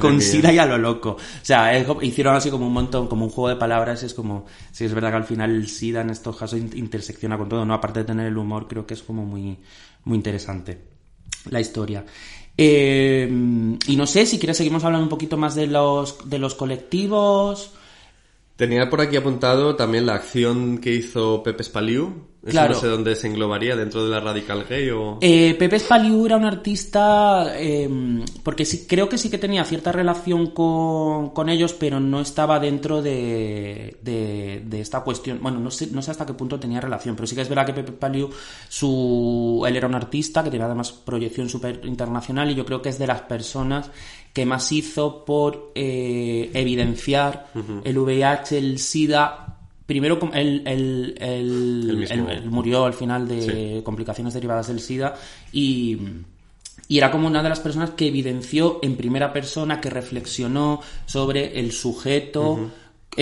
con 0.00 0.20
Sida 0.20 0.52
y 0.52 0.58
a 0.58 0.66
lo 0.66 0.78
loco. 0.78 1.10
O 1.10 1.44
sea, 1.44 1.78
hicieron 2.02 2.34
así 2.34 2.50
como 2.50 2.66
un 2.66 2.72
montón, 2.72 3.06
como 3.06 3.26
un 3.26 3.30
juego 3.30 3.50
de 3.50 3.56
palabras, 3.56 4.02
es 4.02 4.14
como, 4.14 4.46
sí, 4.70 4.84
es 4.84 4.94
verdad 4.94 5.10
que 5.10 5.16
al 5.16 5.24
final 5.24 5.50
el 5.50 5.68
Sida 5.68 6.00
en 6.00 6.10
estos 6.10 6.36
casos 6.36 6.58
intersecciona 6.58 7.36
con 7.36 7.48
todo, 7.48 7.64
¿no? 7.64 7.74
Aparte 7.74 8.00
de 8.00 8.06
tener 8.06 8.26
el 8.26 8.38
humor, 8.38 8.66
creo 8.66 8.86
que 8.86 8.94
es 8.94 9.02
como 9.02 9.24
muy, 9.24 9.58
muy 10.04 10.16
interesante 10.16 10.78
la 11.50 11.60
historia. 11.60 12.04
Eh, 12.56 13.28
y 13.86 13.96
no 13.96 14.06
sé, 14.06 14.26
si 14.26 14.38
quieres 14.38 14.56
seguimos 14.56 14.84
hablando 14.84 15.04
un 15.04 15.10
poquito 15.10 15.36
más 15.36 15.54
de 15.54 15.66
los, 15.66 16.28
de 16.28 16.38
los 16.38 16.54
colectivos. 16.54 17.72
Tenía 18.62 18.88
por 18.88 19.00
aquí 19.00 19.16
apuntado 19.16 19.74
también 19.74 20.06
la 20.06 20.14
acción 20.14 20.78
que 20.78 20.94
hizo 20.94 21.42
Pepe 21.42 21.64
Spaliu, 21.64 22.28
no 22.44 22.74
sé 22.74 22.86
dónde 22.86 23.16
se 23.16 23.26
englobaría, 23.26 23.74
dentro 23.74 24.04
de 24.04 24.10
la 24.10 24.20
Radical 24.20 24.64
Gay 24.68 24.88
o... 24.90 25.18
Eh, 25.20 25.56
Pepe 25.58 25.80
Spaliu 25.80 26.26
era 26.26 26.36
un 26.36 26.44
artista, 26.44 27.58
em, 27.58 28.24
porque 28.44 28.64
sí, 28.64 28.86
creo 28.88 29.08
que 29.08 29.18
sí 29.18 29.30
que 29.30 29.38
tenía 29.38 29.64
cierta 29.64 29.90
relación 29.90 30.50
con, 30.50 31.30
con 31.30 31.48
ellos, 31.48 31.72
pero 31.72 31.98
no 31.98 32.20
estaba 32.20 32.60
dentro 32.60 33.02
de, 33.02 33.96
de, 34.00 34.80
esta 34.80 35.00
cuestión. 35.00 35.40
Bueno, 35.42 35.58
no 35.58 35.72
sé, 35.72 35.88
no 35.88 36.00
sé 36.00 36.12
hasta 36.12 36.24
qué 36.24 36.34
punto 36.34 36.60
tenía 36.60 36.80
relación, 36.80 37.16
pero 37.16 37.26
sí 37.26 37.34
que 37.34 37.42
es 37.42 37.48
verdad 37.48 37.66
que 37.66 37.74
Pepe 37.74 37.90
Spaliu, 37.90 38.30
su, 38.68 39.64
él 39.66 39.76
era 39.76 39.88
un 39.88 39.96
artista 39.96 40.44
que 40.44 40.50
tenía 40.50 40.66
además 40.66 40.92
proyección 40.92 41.48
súper 41.48 41.80
internacional 41.84 42.48
y 42.48 42.54
yo 42.54 42.64
creo 42.64 42.80
que 42.80 42.90
es 42.90 42.98
de 43.00 43.08
las 43.08 43.22
personas 43.22 43.90
que 44.32 44.46
más 44.46 44.72
hizo 44.72 45.24
por 45.24 45.72
eh, 45.74 46.50
evidenciar 46.54 47.48
el 47.84 47.98
VIH, 47.98 48.58
el 48.58 48.78
SIDA 48.78 49.52
primero 49.86 50.18
él, 50.32 50.62
él, 50.64 52.42
murió 52.46 52.86
al 52.86 52.94
final 52.94 53.28
de 53.28 53.82
complicaciones 53.84 54.32
derivadas 54.32 54.68
del 54.68 54.80
SIDA 54.80 55.14
y, 55.52 55.98
era 56.88 57.10
como 57.10 57.26
una 57.26 57.42
de 57.42 57.48
las 57.48 57.60
personas 57.60 57.90
que 57.90 58.08
evidenció 58.08 58.78
en 58.82 58.96
primera 58.96 59.32
persona, 59.32 59.80
que 59.80 59.88
reflexionó 59.88 60.80
sobre 61.06 61.58
el 61.58 61.72
sujeto 61.72 62.70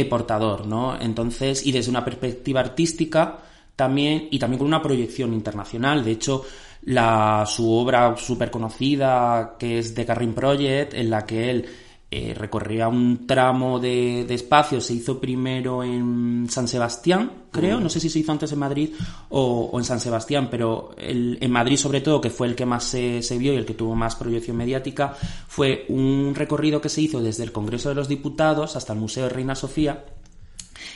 portador, 0.09 0.67
¿no? 0.67 1.01
Entonces, 1.01 1.65
y 1.65 1.71
desde 1.71 1.91
una 1.91 2.05
perspectiva 2.05 2.61
artística 2.61 3.39
también, 3.77 4.29
y 4.31 4.39
también 4.39 4.59
con 4.59 4.67
una 4.67 4.83
proyección 4.83 5.33
internacional. 5.33 6.05
De 6.05 6.13
hecho, 6.13 6.45
la, 6.83 7.45
su 7.47 7.71
obra 7.71 8.17
súper 8.17 8.51
conocida, 8.51 9.57
que 9.59 9.79
es 9.79 9.95
The 9.95 10.07
Carring 10.07 10.35
Project, 10.35 10.95
en 10.95 11.11
la 11.11 11.25
que 11.27 11.51
él 11.51 11.67
eh, 12.13 12.35
recorría 12.35 12.89
un 12.89 13.25
tramo 13.25 13.79
de, 13.79 14.23
espacio, 14.35 14.81
se 14.81 14.95
hizo 14.95 15.21
primero 15.21 15.85
en 15.85 16.49
San 16.51 16.67
Sebastián, 16.67 17.45
creo, 17.53 17.79
no 17.79 17.89
sé 17.89 18.01
si 18.01 18.11
se 18.11 18.19
hizo 18.19 18.33
antes 18.33 18.51
en 18.51 18.59
Madrid 18.59 18.91
o, 19.29 19.71
en 19.75 19.85
San 19.85 20.01
Sebastián, 20.01 20.49
pero 20.51 20.91
en 20.99 21.51
Madrid 21.53 21.77
sobre 21.77 22.01
todo, 22.01 22.21
que 22.21 22.31
fue 22.31 22.49
el 22.49 22.57
que 22.57 22.67
más 22.67 22.83
se, 22.83 23.21
vio 23.39 23.53
y 23.53 23.57
el 23.57 23.65
que 23.65 23.75
tuvo 23.75 23.95
más 23.95 24.17
proyección 24.17 24.57
mediática, 24.57 25.15
fue 25.47 25.85
un 25.89 26.35
recorrido 26.35 26.81
que 26.81 26.89
se 26.89 27.03
hizo 27.03 27.23
desde 27.23 27.45
el 27.45 27.53
Congreso 27.53 27.91
de 27.91 27.95
los 27.95 28.09
Diputados 28.09 28.75
hasta 28.75 28.93
el 28.93 28.99
Museo 28.99 29.25
de 29.25 29.31
Reina 29.31 29.55
Sofía, 29.55 30.05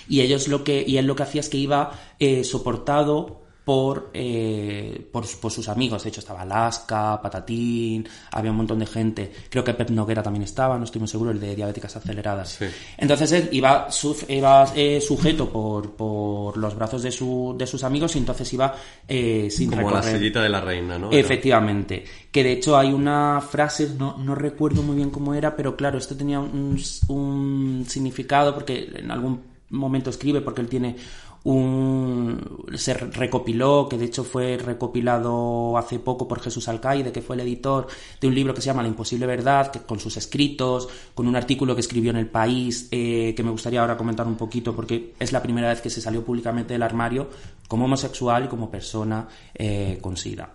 y 0.09 0.21
ellos 0.21 0.49
lo 0.49 0.65
que, 0.65 0.85
y 0.85 0.97
él 0.97 1.07
lo 1.07 1.15
que 1.15 1.23
hacía 1.23 1.43
es 1.43 1.49
que 1.49 1.59
iba 1.59 1.93
eh, 2.19 2.43
soportado 2.43 3.44
por, 3.65 4.11
eh, 4.13 5.09
por, 5.11 5.27
sus 5.27 5.69
amigos. 5.69 6.03
De 6.03 6.11
hecho, 6.11 6.21
estaba 6.21 6.43
Alaska, 6.43 7.21
Patatín, 7.23 8.07
había 8.33 8.51
un 8.51 8.59
montón 8.59 8.79
de 8.79 8.87
gente. 8.87 9.33
Creo 9.49 9.65
que 9.65 9.73
Pep 9.73 9.91
Noguera 9.91 10.23
también 10.23 10.43
estaba, 10.43 10.77
no 10.77 10.85
estoy 10.85 11.01
muy 11.01 11.09
seguro, 11.09 11.31
el 11.31 11.41
de 11.41 11.57
diabéticas 11.57 11.97
aceleradas. 11.97 12.59
Entonces 12.99 13.33
él 13.33 13.49
iba, 13.53 13.89
iba 14.29 14.65
eh, 14.77 15.01
sujeto 15.01 15.51
por, 15.51 15.93
por 15.93 16.57
los 16.59 16.75
brazos 16.75 17.03
de, 17.03 17.11
su, 17.11 17.55
de 17.59 17.67
sus 17.67 17.83
amigos 17.85 18.15
y 18.17 18.19
entonces 18.19 18.53
iba 18.53 18.75
eh, 19.09 19.49
sin 19.51 19.71
Como 19.71 19.91
la 19.91 20.03
sellita 20.03 20.43
de 20.43 20.49
la 20.51 20.61
reina, 20.61 20.99
¿no? 20.99 21.11
Efectivamente. 21.11 22.05
Que 22.31 22.45
de 22.45 22.53
hecho 22.53 22.77
hay 22.77 22.93
una 22.93 23.41
frase, 23.41 23.95
no, 23.99 24.19
no 24.19 24.35
recuerdo 24.35 24.83
muy 24.83 24.97
bien 24.97 25.11
cómo 25.11 25.33
era, 25.33 25.57
pero 25.57 25.75
claro, 25.75 25.97
esto 25.97 26.15
tenía 26.15 26.39
un, 26.39 26.79
un 27.09 27.87
significado 27.89 28.55
porque 28.55 28.91
en 28.95 29.11
algún 29.11 29.55
momento 29.71 30.11
escribe, 30.11 30.41
porque 30.41 30.61
él 30.61 30.69
tiene 30.69 30.97
un, 31.45 32.67
se 32.75 32.95
recopiló, 32.95 33.87
que 33.89 33.99
de 33.99 34.07
hecho 34.07 34.25
fue 34.25 34.57
recopilado 34.57 35.77
hace 35.77 35.99
poco 35.99 36.27
por 36.27 36.41
Jesús 36.41 36.69
Alcaide, 36.69 37.13
que 37.13 37.21
fue 37.21 37.37
el 37.37 37.43
editor 37.43 37.87
de 38.21 38.29
un 38.29 38.35
libro 38.35 38.55
que 38.55 38.63
se 38.63 38.67
llama 38.67 38.83
La 38.83 38.89
imposible 38.89 39.27
verdad, 39.27 39.71
que, 39.71 39.81
con 39.81 40.01
sus 40.01 40.17
escritos, 40.17 40.89
con 41.15 41.29
un 41.29 41.37
artículo 41.37 41.75
que 41.75 41.83
escribió 41.83 42.11
en 42.11 42.17
El 42.17 42.29
País, 42.29 42.89
eh, 42.91 43.35
que 43.37 43.43
me 43.43 43.51
gustaría 43.51 43.83
ahora 43.83 43.97
comentar 43.97 44.27
un 44.27 44.37
poquito, 44.37 44.75
porque 44.75 45.15
es 45.19 45.33
la 45.33 45.43
primera 45.43 45.69
vez 45.69 45.83
que 45.83 45.91
se 45.91 46.01
salió 46.01 46.25
públicamente 46.25 46.73
del 46.73 46.83
armario 46.83 47.29
como 47.69 47.85
homosexual 47.85 48.47
y 48.47 48.49
como 48.49 48.71
persona 48.71 49.29
eh, 49.55 49.99
con 50.01 50.17
SIDA. 50.17 50.51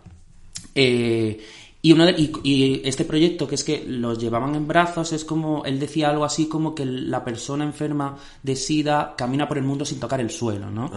Eh, 0.73 1.39
y, 1.81 1.93
uno 1.93 2.09
y, 2.09 2.81
este 2.83 3.05
proyecto, 3.05 3.47
que 3.47 3.55
es 3.55 3.63
que 3.63 3.85
los 3.87 4.19
llevaban 4.19 4.53
en 4.53 4.67
brazos, 4.67 5.13
es 5.13 5.23
como, 5.23 5.63
él 5.63 5.79
decía 5.79 6.09
algo 6.09 6.25
así 6.25 6.47
como 6.47 6.75
que 6.75 6.85
la 6.85 7.23
persona 7.23 7.63
enferma 7.63 8.17
de 8.43 8.57
SIDA 8.57 9.15
camina 9.15 9.47
por 9.47 9.57
el 9.57 9.63
mundo 9.63 9.85
sin 9.85 9.97
tocar 9.97 10.19
el 10.19 10.29
suelo, 10.29 10.69
¿no? 10.69 10.91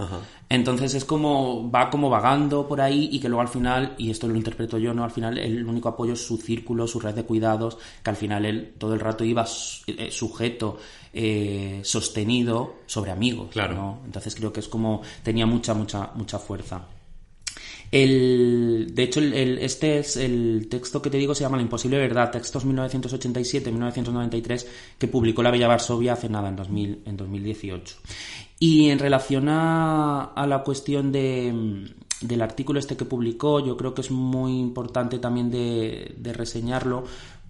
Entonces 0.49 0.95
es 0.95 1.05
como, 1.05 1.71
va 1.71 1.89
como 1.89 2.11
vagando 2.11 2.67
por 2.67 2.81
ahí 2.81 3.09
y 3.13 3.21
que 3.21 3.29
luego 3.29 3.43
al 3.43 3.49
final, 3.49 3.95
y 3.97 4.11
esto 4.11 4.27
lo 4.27 4.35
interpreto 4.35 4.77
yo, 4.77 4.93
¿no? 4.93 5.05
Al 5.05 5.13
final 5.13 5.39
el 5.39 5.65
único 5.65 5.89
apoyo 5.89 6.15
es 6.15 6.27
su 6.27 6.37
círculo, 6.37 6.89
su 6.89 6.99
red 6.99 7.15
de 7.15 7.25
cuidados, 7.25 7.79
que 8.03 8.11
al 8.11 8.17
final 8.17 8.45
él 8.45 8.75
todo 8.77 8.95
el 8.95 9.01
rato 9.01 9.25
iba 9.25 9.47
eh, 9.87 10.11
sujeto, 10.11 10.79
eh, 11.13 11.81
sostenido 11.85 12.79
sobre 12.87 13.13
amigos, 13.13 13.51
claro. 13.53 13.75
¿no? 13.75 14.01
Entonces 14.05 14.35
creo 14.35 14.53
que 14.53 14.61
es 14.61 14.69
como, 14.69 15.03
tenía 15.23 15.47
mucha, 15.47 15.75
mucha, 15.75 16.11
mucha 16.15 16.41
fuerza. 16.41 16.83
El, 17.93 18.93
de 18.95 19.03
hecho, 19.03 19.21
este 19.21 19.99
es 19.99 20.17
el 20.17 20.67
texto 20.71 21.03
que 21.03 21.11
te 21.11 21.19
digo, 21.19 21.35
se 21.35 21.45
llama 21.45 21.59
La 21.59 21.63
imposible 21.63 21.99
verdad, 21.99 22.31
textos 22.31 22.67
1987-1993, 22.67 24.67
que 24.99 25.09
publicó 25.09 25.43
la 25.43 25.51
Bella 25.51 25.69
Varsovia 25.69 26.15
hace 26.15 26.31
nada, 26.31 26.49
en, 26.49 26.57
2000, 26.57 27.03
en 27.05 27.17
2018. 27.19 27.97
Y 28.59 28.89
en 28.89 28.99
relación 28.99 29.51
a, 29.51 30.33
la 30.49 30.63
cuestión 30.63 31.13
de, 31.13 31.85
del 32.23 32.41
artículo 32.41 32.79
este 32.79 32.97
que 32.97 33.05
publicó, 33.05 33.61
yo 33.61 33.77
creo 33.77 33.93
que 33.93 34.01
es 34.01 34.11
muy 34.11 34.59
importante 34.59 35.19
también 35.19 35.51
de, 35.51 36.33
reseñarlo, 36.33 37.05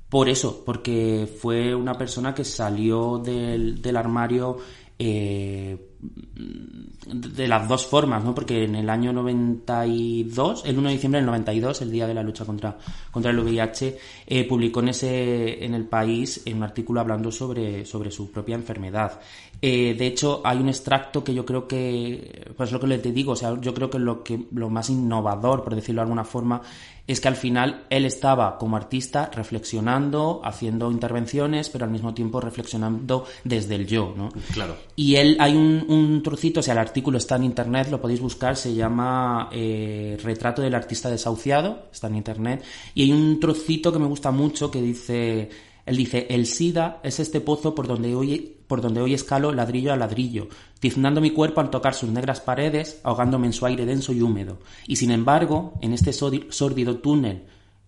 por 0.09 0.29
eso, 0.29 0.65
porque 0.67 1.33
fue 1.41 1.73
una 1.73 1.97
persona 1.97 2.35
que 2.35 2.45
salió 2.45 3.19
del, 3.19 3.81
del 3.81 3.97
armario 3.97 4.59
eh, 4.99 5.92
de 6.03 7.47
las 7.47 7.69
dos 7.69 7.87
formas, 7.87 8.25
¿no? 8.25 8.35
Porque 8.35 8.65
en 8.65 8.75
el 8.75 8.91
año 8.91 9.13
92, 9.13 10.65
el 10.67 10.79
1 10.79 10.89
de 10.89 10.95
diciembre 10.95 11.21
del 11.21 11.27
92, 11.27 11.83
el 11.83 11.91
día 11.93 12.07
de 12.07 12.15
la 12.15 12.23
lucha 12.23 12.45
contra, 12.45 12.77
contra 13.11 13.31
el 13.31 13.39
VIH, 13.39 13.99
eh, 14.27 14.45
publicó 14.49 14.81
en 14.81 14.89
ese 14.89 15.65
en 15.65 15.75
el 15.75 15.85
país 15.85 16.43
un 16.53 16.63
artículo 16.63 17.01
hablando 17.01 17.31
sobre, 17.31 17.85
sobre 17.87 18.11
su 18.11 18.31
propia 18.31 18.57
enfermedad. 18.57 19.21
Eh, 19.61 19.95
de 19.97 20.07
hecho, 20.09 20.41
hay 20.45 20.59
un 20.59 20.69
extracto 20.69 21.23
que 21.23 21.33
yo 21.33 21.45
creo 21.45 21.69
que, 21.69 22.53
pues 22.57 22.73
lo 22.73 22.81
que 22.81 22.89
les 22.89 23.03
digo, 23.15 23.33
o 23.33 23.37
sea, 23.37 23.61
yo 23.61 23.73
creo 23.73 23.89
que 23.89 24.01
lo 24.01 24.25
que 24.25 24.47
lo 24.53 24.69
más 24.71 24.91
innovador, 24.91 25.63
por 25.63 25.77
decirlo 25.77 26.01
de 26.01 26.05
alguna 26.05 26.25
forma, 26.25 26.63
es 27.07 27.21
que 27.21 27.29
al 27.29 27.37
final 27.37 27.85
él 27.91 28.05
estaba 28.05 28.59
como 28.59 28.77
artista 28.77 29.31
reflexionando, 29.35 30.41
haciendo 30.45 30.91
intervenciones, 30.91 31.69
pero 31.69 31.85
al 31.85 31.91
mismo 31.91 32.15
tiempo 32.15 32.41
reflexionando 32.41 33.27
desde 33.45 33.75
el 33.75 33.87
yo, 33.87 34.15
¿no? 34.17 34.31
Claro. 34.53 34.77
Y 34.95 35.17
él, 35.17 35.37
hay 35.41 35.55
un, 35.55 35.85
trocito, 36.23 36.61
o 36.61 36.63
sea, 36.63 36.73
el 36.73 36.79
artículo 36.79 37.19
está 37.19 37.37
en 37.37 37.45
internet, 37.45 37.89
lo 37.91 38.01
podéis 38.01 38.21
buscar, 38.21 38.57
se 38.57 38.75
llama 38.75 39.49
eh, 39.53 40.19
Retrato 40.23 40.63
del 40.63 40.75
artista 40.75 41.11
desahuciado, 41.11 41.89
está 41.93 42.07
en 42.07 42.17
internet, 42.17 42.65
y 42.95 43.03
hay 43.03 43.13
un 43.13 43.41
trocito 43.41 43.93
que 43.93 43.99
me 43.99 44.07
gusta 44.07 44.31
mucho 44.31 44.71
que 44.71 44.81
dice, 44.81 45.51
él 45.87 45.97
dice, 45.97 46.27
el 46.31 46.47
SIDA 46.47 47.01
es 47.03 47.21
este 47.21 47.41
pozo 47.41 47.75
por 47.75 47.87
donde 47.87 48.15
hoy, 48.15 48.57
por 48.67 48.81
donde 48.81 49.01
hoy 49.01 49.15
escalo 49.15 49.53
ladrillo 49.53 49.93
a 49.93 49.97
ladrillo, 49.97 50.49
tiznando 50.81 51.21
mi 51.21 51.31
cuerpo 51.31 51.61
al 51.61 51.71
tocar 51.71 51.95
sus 51.95 52.11
negras 52.11 52.41
paredes, 52.41 53.01
ahogándome 53.03 53.47
en 53.47 53.53
su 53.53 53.67
aire 53.67 53.87
denso 53.87 54.13
y 54.13 54.23
húmedo. 54.23 54.59
Y 54.87 54.97
sin 54.97 55.11
embargo, 55.11 55.75
en 55.81 55.93
este 55.93 56.13
sórdido 56.13 56.97
túnel 56.99 57.45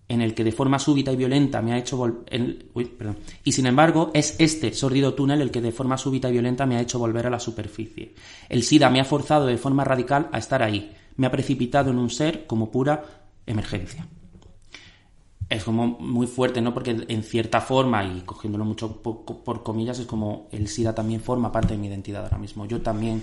en 0.07 0.21
el 0.21 0.33
que 0.33 0.43
de 0.43 0.51
forma 0.51 0.79
súbita 0.79 1.11
y 1.11 1.15
violenta 1.15 1.61
me 1.61 1.73
ha 1.73 1.77
hecho 1.77 1.97
volver... 1.97 2.25
Y 3.43 3.51
sin 3.51 3.65
embargo, 3.65 4.11
es 4.13 4.35
este 4.39 4.73
sórdido 4.73 5.13
túnel 5.13 5.41
el 5.41 5.51
que 5.51 5.61
de 5.61 5.71
forma 5.71 5.97
súbita 5.97 6.29
y 6.29 6.33
violenta 6.33 6.65
me 6.65 6.77
ha 6.77 6.81
hecho 6.81 6.99
volver 6.99 7.27
a 7.27 7.31
la 7.31 7.39
superficie. 7.39 8.13
El 8.49 8.63
SIDA 8.63 8.89
me 8.89 8.99
ha 8.99 9.05
forzado 9.05 9.45
de 9.47 9.57
forma 9.57 9.83
radical 9.83 10.29
a 10.31 10.37
estar 10.37 10.61
ahí. 10.61 10.93
Me 11.17 11.27
ha 11.27 11.31
precipitado 11.31 11.91
en 11.91 11.97
un 11.97 12.09
ser 12.09 12.45
como 12.45 12.69
pura 12.71 13.03
emergencia 13.45 14.07
es 15.49 15.63
como 15.63 15.87
muy 15.87 16.27
fuerte, 16.27 16.61
¿no? 16.61 16.73
Porque 16.73 17.05
en 17.07 17.23
cierta 17.23 17.61
forma, 17.61 18.03
y 18.03 18.21
cogiéndolo 18.21 18.65
mucho 18.65 19.01
por, 19.01 19.63
comillas, 19.63 19.99
es 19.99 20.07
como 20.07 20.47
el 20.51 20.67
SIDA 20.67 20.95
también 20.95 21.21
forma 21.21 21.51
parte 21.51 21.75
de 21.75 21.79
mi 21.79 21.87
identidad 21.87 22.23
ahora 22.23 22.37
mismo. 22.37 22.65
Yo 22.65 22.81
también, 22.81 23.21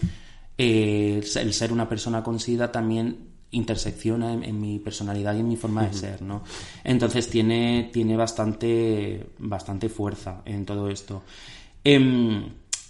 eh, 0.56 1.22
el 1.36 1.52
ser 1.52 1.72
una 1.72 1.88
persona 1.88 2.22
con 2.22 2.38
SIDA 2.38 2.70
también 2.70 3.31
intersecciona 3.52 4.32
en, 4.32 4.60
mi 4.60 4.78
personalidad 4.78 5.34
y 5.34 5.40
en 5.40 5.48
mi 5.48 5.56
forma 5.56 5.86
de 5.86 5.92
ser, 5.92 6.22
¿no? 6.22 6.42
Entonces 6.82 7.28
tiene, 7.28 7.90
tiene 7.92 8.16
bastante, 8.16 9.26
bastante 9.38 9.88
fuerza 9.88 10.42
en 10.44 10.64
todo 10.64 10.88
esto. 10.88 11.22
Em, 11.84 12.44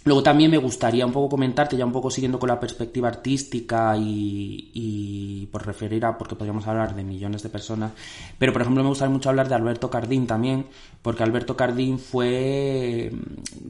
Luego 0.05 0.21
también 0.21 0.51
me 0.51 0.57
gustaría 0.57 1.05
un 1.05 1.13
poco 1.13 1.29
comentarte, 1.29 1.77
ya 1.77 1.85
un 1.85 1.93
poco 1.93 2.11
siguiendo 2.11 2.37
con 2.37 2.49
la 2.49 2.59
perspectiva 2.59 3.07
artística 3.07 3.95
y, 3.95 4.71
y, 4.73 5.45
por 5.47 5.65
referir 5.65 6.05
a, 6.05 6.17
porque 6.17 6.35
podríamos 6.35 6.67
hablar 6.67 6.93
de 6.93 7.03
millones 7.03 7.41
de 7.41 7.49
personas, 7.49 7.93
pero 8.37 8.51
por 8.51 8.61
ejemplo 8.61 8.83
me 8.83 8.89
gustaría 8.89 9.13
mucho 9.13 9.29
hablar 9.29 9.47
de 9.47 9.55
Alberto 9.55 9.89
Cardín 9.89 10.27
también, 10.27 10.65
porque 11.01 11.23
Alberto 11.23 11.55
Cardín 11.55 11.99
fue, 11.99 13.11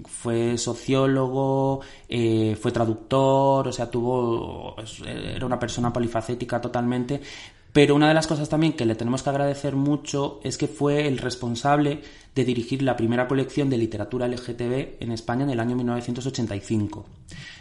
fue 0.06 0.58
sociólogo, 0.58 1.82
eh, 2.10 2.58
fue 2.60 2.72
traductor, 2.72 3.68
o 3.68 3.72
sea, 3.72 3.92
tuvo, 3.92 4.76
era 5.06 5.46
una 5.46 5.60
persona 5.60 5.94
polifacética 5.94 6.60
totalmente, 6.60 7.22
pero 7.74 7.96
una 7.96 8.08
de 8.08 8.14
las 8.14 8.28
cosas 8.28 8.50
también 8.50 8.74
que 8.74 8.86
le 8.86 8.94
tenemos 8.94 9.24
que 9.24 9.32
agradecer 9.32 9.76
mucho 9.76 10.40
es 10.44 10.60
que 10.60 10.68
fue 10.68 11.08
el 11.08 11.18
responsable 11.18 12.02
de 12.36 12.46
dirigir 12.46 12.84
la 12.84 12.96
primera 12.96 13.28
colección 13.28 13.70
de 13.70 13.78
literatura 13.78 14.28
LGTB 14.28 15.02
en 15.02 15.12
España 15.12 15.44
en 15.44 15.50
el 15.50 15.60
año 15.60 15.76
1985. 15.76 17.06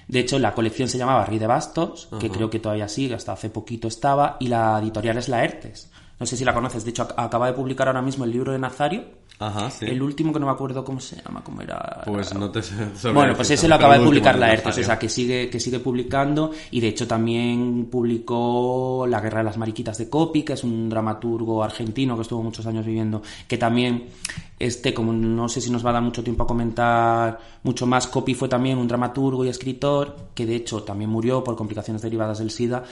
De 0.08 0.20
hecho, 0.20 0.38
la 0.38 0.52
colección 0.52 0.90
se 0.90 0.98
llamaba 0.98 1.24
Rí 1.24 1.38
de 1.38 1.46
Bastos, 1.46 2.08
que 2.20 2.30
creo 2.30 2.50
que 2.50 2.60
todavía 2.60 2.88
sigue, 2.88 3.14
hasta 3.14 3.32
hace 3.32 3.48
poquito 3.48 3.88
estaba, 3.88 4.36
y 4.38 4.48
la 4.48 4.78
editorial 4.80 5.16
es 5.16 5.30
Laertes. 5.30 5.90
No 6.20 6.26
sé 6.26 6.36
si 6.36 6.44
la 6.44 6.54
conoces, 6.54 6.84
de 6.84 6.90
hecho 6.90 7.08
acaba 7.16 7.46
de 7.46 7.54
publicar 7.54 7.88
ahora 7.88 8.02
mismo 8.02 8.24
el 8.24 8.32
libro 8.32 8.52
de 8.52 8.58
Nazario, 8.58 9.04
Ajá, 9.38 9.70
sí. 9.70 9.86
el 9.86 10.00
último 10.02 10.32
que 10.32 10.38
no 10.38 10.46
me 10.46 10.52
acuerdo 10.52 10.84
cómo 10.84 11.00
se 11.00 11.20
llama, 11.20 11.42
cómo 11.42 11.62
era. 11.62 12.02
Pues 12.06 12.32
no 12.34 12.50
te. 12.50 12.60
Bueno, 13.12 13.34
pues 13.34 13.50
ese 13.50 13.68
lo 13.68 13.74
acaba 13.74 13.98
de 13.98 14.04
publicar 14.04 14.38
la 14.38 14.52
ERTES, 14.52 14.78
o 14.78 14.82
sea, 14.84 14.98
que 14.98 15.08
sigue, 15.08 15.50
que 15.50 15.58
sigue 15.58 15.80
publicando 15.80 16.52
y 16.70 16.80
de 16.80 16.88
hecho 16.88 17.06
también 17.06 17.88
publicó 17.90 19.06
La 19.08 19.20
Guerra 19.20 19.38
de 19.38 19.44
las 19.44 19.58
Mariquitas 19.58 19.98
de 19.98 20.08
Copy, 20.08 20.42
que 20.42 20.52
es 20.52 20.64
un 20.64 20.88
dramaturgo 20.88 21.62
argentino 21.62 22.14
que 22.16 22.22
estuvo 22.22 22.42
muchos 22.42 22.66
años 22.66 22.86
viviendo, 22.86 23.22
que 23.48 23.58
también, 23.58 24.04
este, 24.58 24.94
como 24.94 25.12
no 25.12 25.48
sé 25.48 25.60
si 25.60 25.70
nos 25.70 25.84
va 25.84 25.90
a 25.90 25.94
dar 25.94 26.02
mucho 26.02 26.22
tiempo 26.22 26.44
a 26.44 26.46
comentar 26.46 27.38
mucho 27.64 27.86
más, 27.86 28.06
Copy 28.06 28.34
fue 28.34 28.48
también 28.48 28.78
un 28.78 28.86
dramaturgo 28.86 29.44
y 29.44 29.48
escritor, 29.48 30.16
que 30.34 30.46
de 30.46 30.56
hecho 30.56 30.82
también 30.82 31.10
murió 31.10 31.42
por 31.42 31.56
complicaciones 31.56 32.02
derivadas 32.02 32.38
del 32.38 32.50
SIDA 32.50 32.84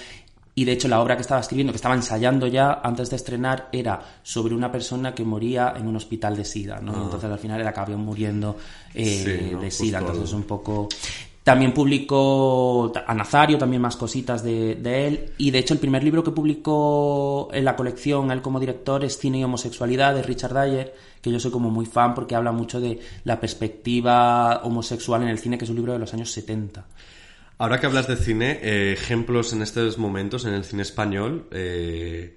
y 0.54 0.64
de 0.64 0.72
hecho 0.72 0.88
la 0.88 1.00
obra 1.00 1.16
que 1.16 1.22
estaba 1.22 1.40
escribiendo, 1.40 1.72
que 1.72 1.76
estaba 1.76 1.94
ensayando 1.94 2.46
ya 2.46 2.80
antes 2.82 3.10
de 3.10 3.16
estrenar, 3.16 3.68
era 3.72 4.00
sobre 4.22 4.54
una 4.54 4.70
persona 4.70 5.14
que 5.14 5.24
moría 5.24 5.74
en 5.76 5.86
un 5.86 5.96
hospital 5.96 6.36
de 6.36 6.44
SIDA, 6.44 6.80
¿no? 6.80 7.04
Entonces 7.04 7.30
al 7.30 7.38
final 7.38 7.60
él 7.60 7.66
acabó 7.66 7.96
muriendo 7.96 8.56
eh, 8.94 9.04
Sí, 9.04 9.54
¿no? 9.54 9.60
de 9.60 9.70
SIDA, 9.70 9.98
Justo 9.98 10.12
entonces 10.12 10.34
un 10.34 10.44
poco... 10.44 10.88
También 11.42 11.72
publicó 11.72 12.92
a 12.94 13.14
Nazario, 13.14 13.56
también 13.56 13.80
más 13.80 13.96
cositas 13.96 14.44
de, 14.44 14.74
de 14.74 15.06
él. 15.06 15.32
Y 15.38 15.50
de 15.50 15.58
hecho, 15.58 15.72
el 15.72 15.80
primer 15.80 16.04
libro 16.04 16.22
que 16.22 16.32
publicó 16.32 17.48
en 17.50 17.64
la 17.64 17.74
colección, 17.74 18.30
él 18.30 18.42
como 18.42 18.60
director, 18.60 19.02
es 19.04 19.18
Cine 19.18 19.38
y 19.38 19.44
Homosexualidad 19.44 20.14
de 20.14 20.22
Richard 20.22 20.52
Dyer, 20.52 20.94
que 21.20 21.32
yo 21.32 21.40
soy 21.40 21.50
como 21.50 21.70
muy 21.70 21.86
fan 21.86 22.14
porque 22.14 22.34
habla 22.34 22.52
mucho 22.52 22.78
de 22.78 23.00
la 23.24 23.40
perspectiva 23.40 24.60
homosexual 24.64 25.22
en 25.22 25.28
el 25.28 25.38
cine, 25.38 25.56
que 25.56 25.64
es 25.64 25.70
un 25.70 25.76
libro 25.76 25.94
de 25.94 25.98
los 25.98 26.12
años 26.12 26.30
70. 26.30 26.84
Ahora 27.60 27.78
que 27.78 27.86
hablas 27.86 28.08
de 28.08 28.16
cine, 28.16 28.58
eh, 28.62 28.92
ejemplos 28.92 29.52
en 29.52 29.60
estos 29.62 29.98
momentos 29.98 30.44
en 30.46 30.54
el 30.54 30.64
cine 30.64 30.82
español. 30.82 31.46
eh, 31.52 32.36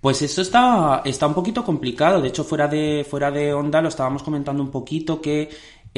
Pues 0.00 0.22
eso 0.22 0.42
está, 0.42 1.02
está 1.04 1.26
un 1.26 1.34
poquito 1.34 1.64
complicado. 1.64 2.20
De 2.20 2.28
hecho, 2.28 2.44
fuera 2.44 2.68
de, 2.68 3.04
fuera 3.08 3.30
de 3.30 3.52
onda 3.52 3.80
lo 3.82 3.88
estábamos 3.88 4.22
comentando 4.22 4.62
un 4.62 4.70
poquito 4.70 5.20
que 5.20 5.48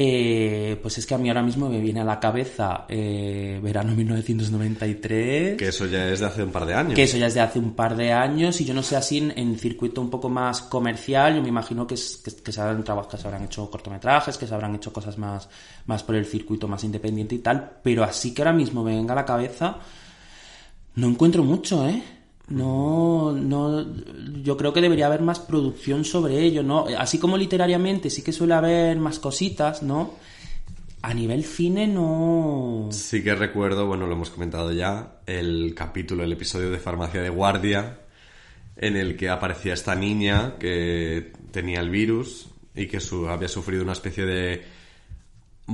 eh, 0.02 0.78
pues 0.80 0.96
es 0.96 1.04
que 1.04 1.14
a 1.14 1.18
mí 1.18 1.28
ahora 1.28 1.42
mismo 1.42 1.68
me 1.68 1.78
viene 1.78 2.00
a 2.00 2.04
la 2.04 2.18
cabeza 2.18 2.86
eh, 2.88 3.60
verano 3.62 3.94
1993. 3.94 5.56
que 5.58 5.68
eso 5.68 5.84
ya 5.84 6.08
es 6.08 6.20
de 6.20 6.26
hace 6.26 6.42
un 6.42 6.50
par 6.50 6.64
de 6.64 6.72
años. 6.74 6.94
que 6.94 7.02
eso 7.02 7.18
ya 7.18 7.26
es 7.26 7.34
de 7.34 7.40
hace 7.40 7.58
un 7.58 7.74
par 7.74 7.94
de 7.96 8.10
años 8.10 8.58
y 8.62 8.64
yo 8.64 8.72
no 8.72 8.82
sé 8.82 8.96
así 8.96 9.18
en, 9.18 9.32
en 9.36 9.58
circuito 9.58 10.00
un 10.00 10.08
poco 10.08 10.30
más 10.30 10.62
comercial 10.62 11.36
yo 11.36 11.42
me 11.42 11.48
imagino 11.48 11.86
que, 11.86 11.94
es- 11.96 12.22
que, 12.24 12.30
que 12.34 12.50
se 12.50 12.60
habrán 12.62 12.82
trabajado 12.82 13.10
que 13.10 13.18
se 13.22 13.26
habrán 13.28 13.44
hecho 13.44 13.70
cortometrajes 13.70 14.38
que 14.38 14.46
se 14.46 14.54
habrán 14.54 14.74
hecho 14.74 14.90
cosas 14.92 15.18
más 15.18 15.48
más 15.84 16.02
por 16.02 16.14
el 16.14 16.24
circuito 16.24 16.66
más 16.66 16.82
independiente 16.84 17.34
y 17.34 17.38
tal 17.40 17.72
pero 17.82 18.02
así 18.02 18.32
que 18.32 18.40
ahora 18.40 18.54
mismo 18.54 18.82
me 18.82 18.96
venga 18.96 19.12
a 19.12 19.16
la 19.16 19.24
cabeza 19.26 19.76
no 20.94 21.08
encuentro 21.08 21.44
mucho 21.44 21.86
eh 21.86 22.02
no, 22.50 23.32
no, 23.32 23.86
yo 24.42 24.56
creo 24.56 24.72
que 24.72 24.80
debería 24.80 25.06
haber 25.06 25.22
más 25.22 25.38
producción 25.38 26.04
sobre 26.04 26.40
ello, 26.40 26.62
¿no? 26.62 26.84
Así 26.98 27.18
como 27.18 27.36
literariamente 27.38 28.10
sí 28.10 28.22
que 28.22 28.32
suele 28.32 28.54
haber 28.54 28.98
más 28.98 29.18
cositas, 29.18 29.82
¿no? 29.82 30.14
A 31.02 31.14
nivel 31.14 31.44
cine 31.44 31.86
no... 31.86 32.88
Sí 32.90 33.22
que 33.22 33.34
recuerdo, 33.34 33.86
bueno, 33.86 34.06
lo 34.06 34.12
hemos 34.14 34.30
comentado 34.30 34.70
ya, 34.72 35.20
el 35.26 35.74
capítulo, 35.74 36.24
el 36.24 36.32
episodio 36.32 36.70
de 36.70 36.78
Farmacia 36.78 37.22
de 37.22 37.30
Guardia, 37.30 38.00
en 38.76 38.96
el 38.96 39.16
que 39.16 39.30
aparecía 39.30 39.72
esta 39.72 39.94
niña 39.94 40.56
que 40.58 41.32
tenía 41.52 41.80
el 41.80 41.88
virus 41.90 42.48
y 42.74 42.86
que 42.86 43.00
su- 43.00 43.28
había 43.28 43.48
sufrido 43.48 43.82
una 43.82 43.92
especie 43.92 44.26
de 44.26 44.62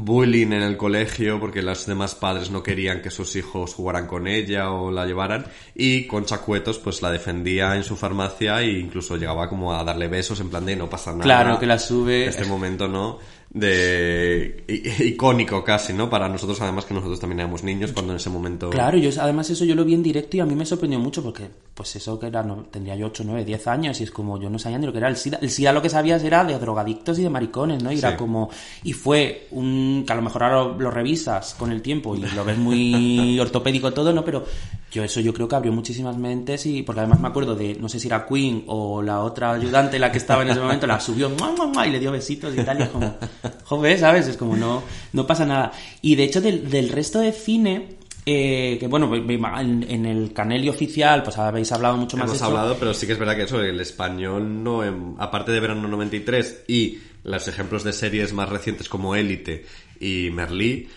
bullying 0.05 0.49
en 0.53 0.63
el 0.63 0.77
colegio 0.77 1.41
porque 1.41 1.63
los 1.63 1.87
demás 1.87 2.15
padres 2.15 2.51
no 2.51 2.63
querían 2.63 3.01
que 3.03 3.11
sus 3.11 3.35
hijos 3.37 3.75
jugaran 3.75 4.07
con 4.07 4.27
ella 4.27 4.71
o 4.71 4.91
la 4.91 5.07
llevaran 5.07 5.47
y 5.75 6.07
Concha 6.07 6.39
Cuetos 6.39 6.79
pues 6.79 7.03
la 7.03 7.11
defendía 7.11 7.75
en 7.77 7.83
su 7.83 7.97
farmacia 7.97 8.61
e 8.63 8.79
incluso 8.79 9.17
llegaba 9.17 9.49
como 9.49 9.75
a 9.75 9.83
darle 9.83 10.09
besos 10.09 10.39
en 10.41 10.51
plan 10.51 10.65
de 10.67 10.77
no 10.77 10.89
pasa 10.91 11.13
nada. 11.13 11.23
Claro, 11.25 11.59
que 11.59 11.67
la 11.67 11.79
sube- 11.79 12.27
Este 12.27 12.45
momento, 12.45 12.87
¿no? 12.89 13.19
De 13.51 14.65
icónico 15.01 15.65
casi, 15.65 15.93
¿no? 15.93 16.11
Para 16.11 16.29
nosotros 16.29 16.61
además 16.61 16.85
que 16.85 16.95
nosotros 16.95 17.19
también 17.19 17.41
éramos 17.41 17.63
niños 17.65 17.93
cuando 17.93 18.13
en 18.13 18.17
ese 18.19 18.29
momento 18.31 18.71
Claro, 18.71 18.99
yo 18.99 19.11
además 19.21 19.49
eso 19.51 19.65
yo 19.65 19.75
lo 19.75 19.85
vi 19.85 19.95
en 19.95 20.03
directo 20.03 20.37
y 20.37 20.41
a 20.41 20.47
mí 20.47 20.55
me 20.55 20.67
sorprendió 20.67 20.99
mucho 20.99 21.23
porque 21.23 21.49
pues 21.77 21.95
eso 21.95 22.19
que 22.19 22.29
era, 22.29 22.43
no, 22.43 22.65
tendría 22.71 22.97
yo 22.97 23.09
8, 23.09 23.23
9, 23.27 23.45
10 23.45 23.67
años 23.67 24.01
y 24.01 24.05
es 24.05 24.11
como 24.11 24.41
yo 24.41 24.49
no 24.49 24.59
sabía 24.59 24.79
ni 24.79 24.87
lo 24.87 24.93
que 24.93 24.99
era 24.99 25.09
el 25.09 25.17
SIDA. 25.17 25.39
El 25.43 25.51
SIDA 25.51 25.75
lo 25.75 25.83
que 25.83 25.91
sabías 25.91 26.25
era 26.25 26.43
de 26.43 26.59
drogadictos 26.59 27.19
y 27.19 27.23
de 27.23 27.29
maricones, 27.29 27.83
¿no? 27.83 27.93
Y 27.93 27.99
era 27.99 28.17
como... 28.17 28.49
Y 28.83 28.95
fue 28.95 29.47
un... 29.51 30.03
que 30.07 30.11
a 30.11 30.17
lo 30.17 30.23
mejor 30.23 30.45
ahora 30.45 30.57
lo, 30.57 30.79
lo 30.79 30.91
revisas 30.91 31.55
con 31.55 31.71
el 31.71 31.83
tiempo 31.83 32.17
y 32.17 32.21
lo 32.21 32.47
ves 32.47 32.57
muy 32.57 33.39
ortopédico 33.41 33.93
todo, 33.93 34.11
¿no? 34.15 34.25
Pero 34.25 34.47
yo 34.91 35.05
eso 35.05 35.21
yo 35.21 35.35
creo 35.35 35.47
que 35.49 35.55
abrió 35.55 35.71
muchísimas 35.71 36.17
mentes 36.17 36.65
y... 36.65 36.83
Porque 36.83 37.01
además 37.01 37.21
me 37.21 37.29
acuerdo 37.29 37.55
de, 37.55 37.75
no 37.75 37.91
sé 37.91 38.01
si 38.01 38.07
era 38.07 38.27
Queen 38.27 38.65
o 38.69 39.03
la 39.03 39.21
otra 39.21 39.53
ayudante, 39.53 39.99
la 39.99 40.11
que 40.11 40.17
estaba 40.17 40.45
en 40.45 40.49
ese 40.49 40.61
momento, 40.61 40.87
la 40.87 40.99
subió 40.99 41.29
¡mua, 41.29 41.53
mua, 41.53 41.67
mua! 41.67 41.87
y 41.87 41.91
le 41.91 42.01
dio 42.01 42.11
besitos 42.11 42.55
y 42.57 42.62
tal 42.62 42.81
y 42.81 42.85
es 42.85 42.89
como... 42.89 43.17
Joder, 43.65 43.99
¿sabes? 43.99 44.29
Es 44.29 44.39
como 44.39 44.57
no, 44.57 44.83
no 45.12 45.27
pasa 45.27 45.45
nada. 45.45 45.73
Y 46.01 46.17
de 46.17 46.25
hecho 46.25 46.41
del, 46.41 46.71
del 46.71 46.89
resto 46.89 47.19
de 47.19 47.33
cine... 47.33 48.06
Eh, 48.29 48.77
que 48.81 48.89
bueno, 48.89 49.15
en, 49.15 49.87
en 49.89 50.05
el 50.05 50.33
Canelli 50.33 50.69
oficial, 50.69 51.23
pues 51.23 51.39
habéis 51.39 51.71
hablado 51.71 51.97
mucho 51.97 52.17
más 52.17 52.27
Hemos 52.27 52.41
de 52.41 52.45
hablado, 52.45 52.77
pero 52.77 52.93
sí 52.93 53.07
que 53.07 53.12
es 53.12 53.19
verdad 53.21 53.37
que 53.37 53.43
eso, 53.43 53.62
el 53.62 53.79
español 53.79 54.65
no, 54.65 54.83
em, 54.83 55.15
aparte 55.17 55.53
de 55.53 55.61
Verano 55.61 55.87
93 55.87 56.65
y 56.67 56.99
los 57.23 57.47
ejemplos 57.47 57.85
de 57.85 57.93
series 57.93 58.33
más 58.33 58.49
recientes 58.49 58.89
como 58.89 59.15
Élite 59.15 59.65
y 60.01 60.31
Merlí, 60.31 60.89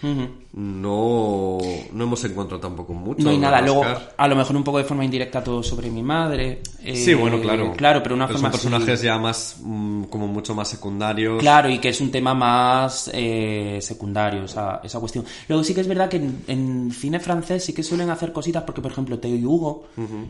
no, 0.52 1.58
no 1.94 2.04
hemos 2.04 2.24
encontrado 2.26 2.60
tampoco 2.60 2.94
mucho. 2.94 3.24
No 3.24 3.30
hay 3.30 3.38
nada. 3.38 3.62
Luego, 3.62 3.84
a 4.18 4.28
lo 4.28 4.36
mejor 4.36 4.56
un 4.56 4.64
poco 4.64 4.80
de 4.80 4.84
forma 4.84 5.06
indirecta 5.06 5.44
todo 5.44 5.62
sobre 5.62 5.90
mi 5.92 6.02
madre. 6.02 6.62
eh, 6.84 6.96
Sí, 6.96 7.14
bueno, 7.14 7.40
claro. 7.40 7.74
Claro, 7.78 8.02
pero 8.02 8.16
una 8.16 8.26
son 8.28 8.36
forma 8.38 8.52
personajes 8.52 8.90
así- 8.96 9.06
ya 9.06 9.18
más, 9.20 9.58
mm, 9.62 10.04
como 10.06 10.28
mucho 10.28 10.56
más 10.56 10.68
secundarios. 10.68 11.40
Claro, 11.40 11.70
y 11.70 11.78
que 11.80 11.90
es 11.90 12.02
un 12.02 12.12
tema 12.12 12.34
más 12.34 13.10
eh, 13.14 13.80
secundario, 13.82 14.44
esa, 14.46 14.82
esa 14.84 15.00
cuestión. 15.00 15.24
Luego 15.48 15.64
sí 15.64 15.74
que 15.74 15.82
es 15.82 15.88
verdad 15.88 16.10
que 16.10 16.18
en, 16.18 16.42
en 16.48 16.92
cine 16.92 17.20
francés 17.20 17.64
sí 17.64 17.74
que 17.74 17.84
suelen 17.84 18.10
hacer 18.10 18.34
cositas, 18.34 18.64
porque 18.64 18.82
por 18.82 18.92
ejemplo 18.92 19.20
Teo 19.20 19.36
y 19.36 19.46
Hugo... 19.46 19.86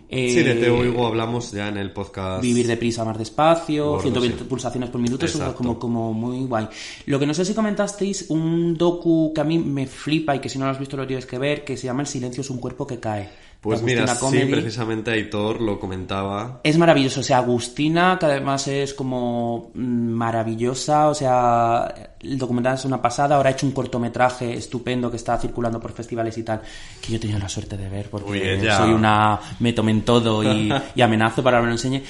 eh, 0.10 0.29
Sí, 0.29 0.43
de 0.43 0.55
Teo 0.55 0.79
Hugo 0.82 1.08
hablamos 1.08 1.51
ya 1.51 1.69
en 1.69 1.77
el 1.77 1.91
podcast. 1.91 2.41
Vivir 2.41 2.67
deprisa, 2.67 3.05
más 3.05 3.17
despacio, 3.17 3.86
Gordo, 3.91 4.01
120 4.03 4.39
sí. 4.39 4.43
pulsaciones 4.45 4.89
por 4.89 4.99
minuto, 5.01 5.25
eso 5.25 5.45
es 5.47 5.53
como, 5.53 5.79
como 5.79 6.13
muy 6.13 6.45
guay. 6.45 6.67
Lo 7.05 7.19
que 7.19 7.25
no 7.25 7.34
sé 7.34 7.45
si 7.45 7.53
comentasteis, 7.53 8.25
un 8.29 8.58
docu 8.77 9.31
que 9.33 9.41
a 9.41 9.43
mí 9.43 9.59
me 9.59 9.87
flipa 9.87 10.35
y 10.35 10.39
que 10.39 10.49
si 10.49 10.57
no 10.59 10.65
lo 10.65 10.71
has 10.71 10.79
visto 10.79 10.97
lo 10.97 11.07
tienes 11.07 11.25
que 11.25 11.37
ver, 11.37 11.63
que 11.63 11.77
se 11.77 11.85
llama 11.87 12.01
El 12.01 12.07
silencio 12.07 12.41
es 12.41 12.49
un 12.49 12.59
cuerpo 12.59 12.85
que 12.85 12.99
cae. 12.99 13.29
Pues 13.61 13.81
mira, 13.81 14.03
Agustina 14.03 14.15
sí, 14.15 14.37
Comedy. 14.37 14.51
precisamente 14.53 15.11
Aitor 15.11 15.59
lo 15.59 15.77
comentaba. 15.81 16.61
Es 16.63 16.77
maravilloso, 16.77 17.19
o 17.19 17.23
sea, 17.23 17.39
Agustina, 17.39 18.15
que 18.17 18.25
además 18.25 18.69
es 18.69 18.93
como 18.93 19.71
mm, 19.73 19.81
maravillosa, 20.11 21.09
o 21.09 21.13
sea, 21.13 21.93
el 22.21 22.37
documental 22.37 22.75
es 22.75 22.85
una 22.85 23.01
pasada, 23.01 23.35
ahora 23.35 23.49
ha 23.49 23.51
hecho 23.51 23.65
un 23.65 23.73
cortometraje 23.73 24.53
estupendo 24.53 25.11
que 25.11 25.17
está 25.17 25.37
circulando 25.37 25.77
por 25.77 25.91
festivales 25.91 26.37
y 26.37 26.43
tal, 26.43 26.61
que 27.01 27.11
yo 27.11 27.17
he 27.17 27.19
tenido 27.19 27.37
la 27.37 27.49
suerte 27.49 27.75
de 27.75 27.89
ver, 27.89 28.09
porque 28.09 28.31
Uy, 28.31 28.69
soy 28.69 28.91
una, 28.91 29.37
me 29.59 29.73
tomen 29.73 29.97
en 29.97 30.01
todo 30.03 30.41
y, 30.41 30.71
y 30.95 31.01
amenazo 31.01 31.43
para 31.43 31.57
que 31.57 31.63
me 31.63 31.67
lo 31.67 31.73
enseñe, 31.73 32.01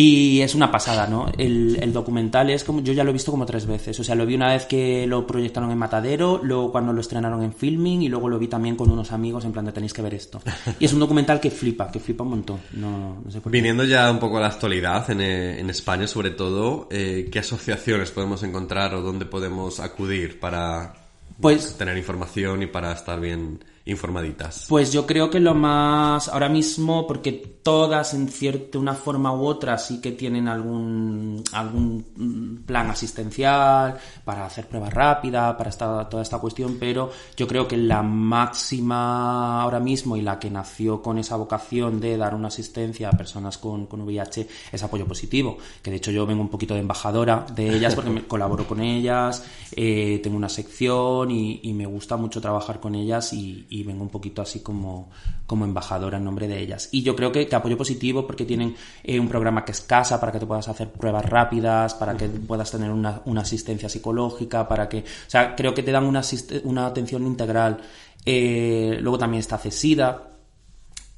y 0.00 0.42
es 0.42 0.54
una 0.54 0.70
pasada, 0.70 1.08
¿no? 1.08 1.26
El, 1.36 1.76
el 1.82 1.92
documental 1.92 2.50
es 2.50 2.62
como, 2.62 2.80
yo 2.82 2.92
ya 2.92 3.02
lo 3.02 3.10
he 3.10 3.12
visto 3.12 3.32
como 3.32 3.44
tres 3.44 3.66
veces, 3.66 3.98
o 3.98 4.04
sea, 4.04 4.14
lo 4.14 4.26
vi 4.26 4.36
una 4.36 4.52
vez 4.52 4.64
que 4.64 5.08
lo 5.08 5.26
proyectaron 5.26 5.72
en 5.72 5.78
Matadero, 5.78 6.38
luego 6.40 6.70
cuando 6.70 6.92
lo 6.92 7.00
estrenaron 7.00 7.42
en 7.42 7.52
Filming, 7.52 8.02
y 8.02 8.08
luego 8.08 8.28
lo 8.28 8.38
vi 8.38 8.46
también 8.46 8.76
con 8.76 8.88
unos 8.92 9.10
amigos 9.10 9.44
en 9.44 9.50
plan 9.50 9.64
de 9.64 9.72
tenéis 9.72 9.92
que 9.92 10.00
ver 10.00 10.14
esto. 10.14 10.40
Y 10.78 10.84
es 10.84 10.92
un 10.92 11.00
documental 11.00 11.40
que 11.40 11.50
flipa, 11.50 11.90
que 11.90 11.98
flipa 11.98 12.22
un 12.22 12.30
montón, 12.30 12.60
no, 12.74 13.22
no 13.24 13.28
sé 13.28 13.40
por 13.40 13.50
qué. 13.50 13.58
Viniendo 13.58 13.82
ya 13.82 14.08
un 14.08 14.20
poco 14.20 14.38
a 14.38 14.40
la 14.40 14.46
actualidad 14.46 15.10
en, 15.10 15.20
eh, 15.20 15.58
en 15.58 15.68
España, 15.68 16.06
sobre 16.06 16.30
todo, 16.30 16.86
eh, 16.92 17.28
¿qué 17.32 17.40
asociaciones 17.40 18.12
podemos 18.12 18.44
encontrar 18.44 18.94
o 18.94 19.02
dónde 19.02 19.26
podemos 19.26 19.80
acudir 19.80 20.38
para 20.38 20.94
Pues 21.40 21.76
tener 21.76 21.98
información 21.98 22.62
y 22.62 22.68
para 22.68 22.92
estar 22.92 23.18
bien 23.18 23.64
informaditas. 23.88 24.66
Pues 24.68 24.92
yo 24.92 25.06
creo 25.06 25.30
que 25.30 25.40
lo 25.40 25.54
más 25.54 26.28
ahora 26.28 26.48
mismo, 26.48 27.06
porque 27.06 27.32
todas 27.32 28.14
en 28.14 28.28
cierta 28.28 28.78
una 28.78 28.94
forma 28.94 29.32
u 29.32 29.44
otra 29.44 29.76
sí 29.78 30.00
que 30.00 30.12
tienen 30.12 30.48
algún 30.48 31.42
algún 31.52 32.62
plan 32.66 32.90
asistencial 32.90 33.98
para 34.24 34.46
hacer 34.46 34.68
pruebas 34.68 34.92
rápidas, 34.92 35.54
para 35.56 35.70
esta, 35.70 36.08
toda 36.08 36.22
esta 36.22 36.38
cuestión, 36.38 36.76
pero 36.78 37.10
yo 37.36 37.46
creo 37.46 37.66
que 37.66 37.76
la 37.76 38.02
máxima 38.02 39.62
ahora 39.62 39.80
mismo 39.80 40.16
y 40.16 40.22
la 40.22 40.38
que 40.38 40.50
nació 40.50 41.02
con 41.02 41.18
esa 41.18 41.36
vocación 41.36 42.00
de 42.00 42.16
dar 42.16 42.34
una 42.34 42.48
asistencia 42.48 43.08
a 43.08 43.12
personas 43.12 43.58
con, 43.58 43.86
con 43.86 44.02
VIH 44.02 44.48
es 44.72 44.82
apoyo 44.82 45.06
positivo, 45.06 45.58
que 45.82 45.90
de 45.90 45.96
hecho 45.96 46.10
yo 46.10 46.26
vengo 46.26 46.42
un 46.42 46.48
poquito 46.48 46.74
de 46.74 46.80
embajadora 46.80 47.46
de 47.54 47.74
ellas 47.74 47.94
porque 47.94 48.10
me 48.10 48.22
colaboro 48.26 48.66
con 48.66 48.80
ellas, 48.80 49.44
eh, 49.72 50.20
tengo 50.22 50.36
una 50.36 50.48
sección 50.48 51.30
y, 51.30 51.60
y, 51.62 51.72
me 51.72 51.86
gusta 51.86 52.16
mucho 52.16 52.40
trabajar 52.40 52.80
con 52.80 52.94
ellas 52.94 53.32
y, 53.32 53.66
y 53.68 53.77
vengo 53.82 54.02
un 54.02 54.10
poquito 54.10 54.42
así 54.42 54.60
como, 54.60 55.10
como 55.46 55.64
embajadora 55.64 56.18
en 56.18 56.24
nombre 56.24 56.48
de 56.48 56.60
ellas. 56.60 56.88
Y 56.92 57.02
yo 57.02 57.14
creo 57.14 57.32
que, 57.32 57.46
que 57.46 57.56
apoyo 57.56 57.76
positivo 57.76 58.26
porque 58.26 58.44
tienen 58.44 58.74
eh, 59.02 59.18
un 59.18 59.28
programa 59.28 59.64
que 59.64 59.72
es 59.72 59.80
casa 59.80 60.20
para 60.20 60.32
que 60.32 60.38
te 60.38 60.46
puedas 60.46 60.68
hacer 60.68 60.90
pruebas 60.92 61.24
rápidas, 61.24 61.94
para 61.94 62.16
que 62.16 62.28
puedas 62.28 62.70
tener 62.70 62.90
una, 62.90 63.22
una 63.24 63.42
asistencia 63.42 63.88
psicológica, 63.88 64.68
para 64.68 64.88
que... 64.88 64.98
O 64.98 65.30
sea, 65.30 65.54
creo 65.54 65.74
que 65.74 65.82
te 65.82 65.92
dan 65.92 66.04
una, 66.04 66.22
una 66.64 66.86
atención 66.86 67.26
integral. 67.26 67.80
Eh, 68.24 68.98
luego 69.00 69.18
también 69.18 69.40
está 69.40 69.58
CESIDA, 69.58 70.28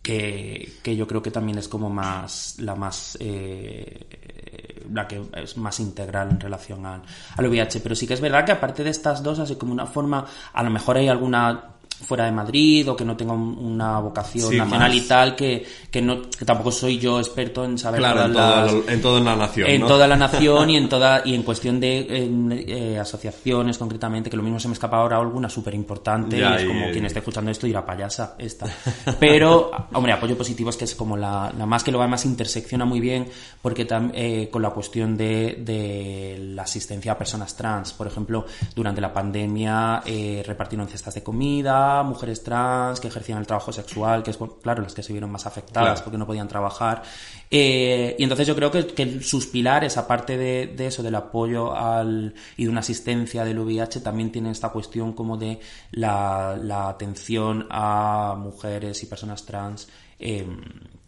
que, 0.02 0.76
que, 0.82 0.96
yo 0.96 1.06
creo 1.06 1.22
que 1.22 1.30
también 1.30 1.58
es 1.58 1.68
como 1.68 1.90
más 1.90 2.56
la 2.58 2.74
más 2.74 3.18
eh, 3.20 4.80
la 4.92 5.06
que 5.06 5.22
es 5.34 5.56
más 5.56 5.78
integral 5.80 6.30
en 6.30 6.40
relación 6.40 6.86
al, 6.86 7.02
al 7.36 7.46
VIH 7.46 7.80
pero 7.80 7.94
sí 7.94 8.06
que 8.06 8.14
es 8.14 8.20
verdad 8.20 8.44
que 8.44 8.52
aparte 8.52 8.82
de 8.82 8.90
estas 8.90 9.22
dos 9.22 9.38
así 9.38 9.56
como 9.56 9.72
una 9.72 9.86
forma 9.86 10.26
a 10.52 10.62
lo 10.62 10.70
mejor 10.70 10.96
hay 10.96 11.08
alguna 11.08 11.69
fuera 12.02 12.24
de 12.24 12.32
Madrid 12.32 12.88
o 12.90 12.96
que 12.96 13.04
no 13.04 13.16
tenga 13.16 13.32
una 13.32 14.00
vocación 14.00 14.50
sí, 14.50 14.56
nacional 14.56 14.88
más. 14.88 14.96
y 14.96 15.00
tal, 15.02 15.36
que, 15.36 15.66
que, 15.90 16.02
no, 16.02 16.22
que 16.22 16.44
tampoco 16.44 16.72
soy 16.72 16.98
yo 16.98 17.18
experto 17.18 17.64
en 17.64 17.78
saber 17.78 18.00
claro, 18.00 18.24
en, 18.24 18.34
las, 18.34 18.70
toda, 18.70 18.92
en 18.92 19.02
toda 19.02 19.20
la 19.20 19.36
nación. 19.36 19.70
En 19.70 19.80
¿no? 19.80 19.86
toda 19.86 20.08
la 20.08 20.16
nación 20.26 20.70
y 20.70 20.76
en 20.76 20.88
toda 20.88 21.22
y 21.24 21.34
en 21.34 21.42
cuestión 21.42 21.78
de 21.78 22.24
en, 22.24 22.52
eh, 22.52 22.98
asociaciones 22.98 23.78
concretamente, 23.78 24.30
que 24.30 24.36
lo 24.36 24.42
mismo 24.42 24.58
se 24.58 24.68
me 24.68 24.74
escapa 24.74 24.96
ahora 24.96 25.18
alguna 25.18 25.48
súper 25.48 25.74
importante 25.74 26.38
y 26.38 26.42
es 26.42 26.64
como 26.64 26.88
y, 26.88 26.92
quien 26.92 27.04
esté 27.04 27.18
escuchando 27.18 27.50
esto 27.50 27.66
dirá 27.66 27.84
payasa 27.84 28.34
esta. 28.38 28.66
Pero, 29.20 29.70
hombre, 29.92 30.12
apoyo 30.12 30.36
positivo 30.36 30.70
es 30.70 30.76
que 30.76 30.84
es 30.84 30.94
como 30.94 31.16
la, 31.16 31.52
la 31.56 31.66
más 31.66 31.84
que 31.84 31.92
lo 31.92 32.00
además 32.00 32.24
intersecciona 32.24 32.84
muy 32.84 33.00
bien 33.00 33.28
porque 33.62 33.84
tam, 33.84 34.10
eh, 34.14 34.48
con 34.50 34.62
la 34.62 34.70
cuestión 34.70 35.16
de, 35.16 35.58
de, 35.60 36.38
la 36.54 36.62
asistencia 36.62 37.12
a 37.12 37.18
personas 37.18 37.54
trans. 37.56 37.92
Por 37.92 38.06
ejemplo, 38.06 38.46
durante 38.74 39.00
la 39.00 39.12
pandemia 39.12 40.02
eh, 40.04 40.42
repartieron 40.46 40.88
cestas 40.88 41.14
de 41.14 41.22
comida, 41.22 41.89
mujeres 42.04 42.42
trans 42.42 43.00
que 43.00 43.08
ejercían 43.08 43.38
el 43.38 43.46
trabajo 43.46 43.72
sexual, 43.72 44.22
que 44.22 44.30
es, 44.30 44.38
claro, 44.62 44.82
las 44.82 44.94
que 44.94 45.02
se 45.02 45.12
vieron 45.12 45.30
más 45.30 45.46
afectadas 45.46 45.90
claro. 45.90 46.04
porque 46.04 46.18
no 46.18 46.26
podían 46.26 46.48
trabajar. 46.48 47.02
Eh, 47.50 48.16
y 48.18 48.22
entonces 48.22 48.46
yo 48.46 48.54
creo 48.54 48.70
que, 48.70 48.86
que 48.86 49.20
sus 49.22 49.46
pilares, 49.46 49.96
aparte 49.96 50.36
de, 50.36 50.68
de, 50.68 50.86
eso, 50.86 51.02
del 51.02 51.14
apoyo 51.14 51.74
al, 51.74 52.34
y 52.56 52.64
de 52.64 52.70
una 52.70 52.80
asistencia 52.80 53.44
del 53.44 53.58
VIH, 53.58 54.00
también 54.00 54.32
tienen 54.32 54.52
esta 54.52 54.70
cuestión 54.70 55.12
como 55.12 55.36
de 55.36 55.60
la, 55.92 56.58
la 56.60 56.88
atención 56.88 57.66
a 57.70 58.36
mujeres 58.38 59.02
y 59.02 59.06
personas 59.06 59.44
trans, 59.44 59.88
eh, 60.18 60.46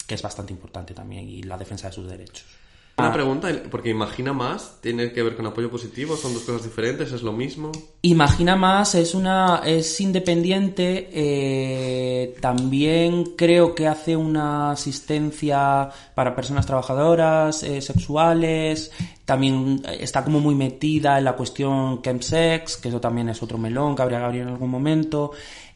que 0.07 0.15
es 0.15 0.23
bastante 0.23 0.53
importante 0.53 0.95
también, 0.95 1.29
y 1.29 1.43
la 1.43 1.57
defensa 1.57 1.89
de 1.89 1.95
sus 1.95 2.09
derechos. 2.09 2.62
Una 2.99 3.13
pregunta, 3.13 3.49
porque 3.71 3.89
Imagina 3.89 4.35
Más 4.35 4.79
tiene 4.83 5.13
que 5.13 5.23
ver 5.23 5.35
con 5.35 5.47
apoyo 5.47 5.71
positivo, 5.71 6.15
son 6.15 6.35
dos 6.35 6.43
cosas 6.43 6.65
diferentes, 6.65 7.11
es 7.11 7.23
lo 7.23 7.33
mismo. 7.33 7.73
Imagina 8.03 8.55
Más 8.55 8.95
es 8.95 9.15
una 9.15 9.63
es 9.65 9.99
independiente, 10.01 11.09
eh, 11.11 12.35
también 12.41 13.35
creo 13.35 13.75
que 13.75 13.89
hace 13.89 14.15
una 14.15 14.73
asistencia 14.73 15.89
para 16.15 16.37
personas 16.37 16.67
trabajadoras, 16.67 17.63
eh, 17.63 17.81
sexuales, 17.81 18.93
también 19.25 19.83
está 19.99 20.23
como 20.23 20.41
muy 20.41 20.55
metida 20.55 21.17
en 21.17 21.25
la 21.25 21.33
cuestión 21.33 22.03
chemsex, 22.03 22.77
que 22.77 22.91
eso 22.91 23.01
también 23.01 23.31
es 23.31 23.43
otro 23.43 23.57
melón 23.57 23.97
que 23.97 24.03
habría 24.03 24.19
que 24.19 24.25
abrir 24.25 24.43
en 24.43 24.49
algún 24.49 24.71
momento. 24.71 25.33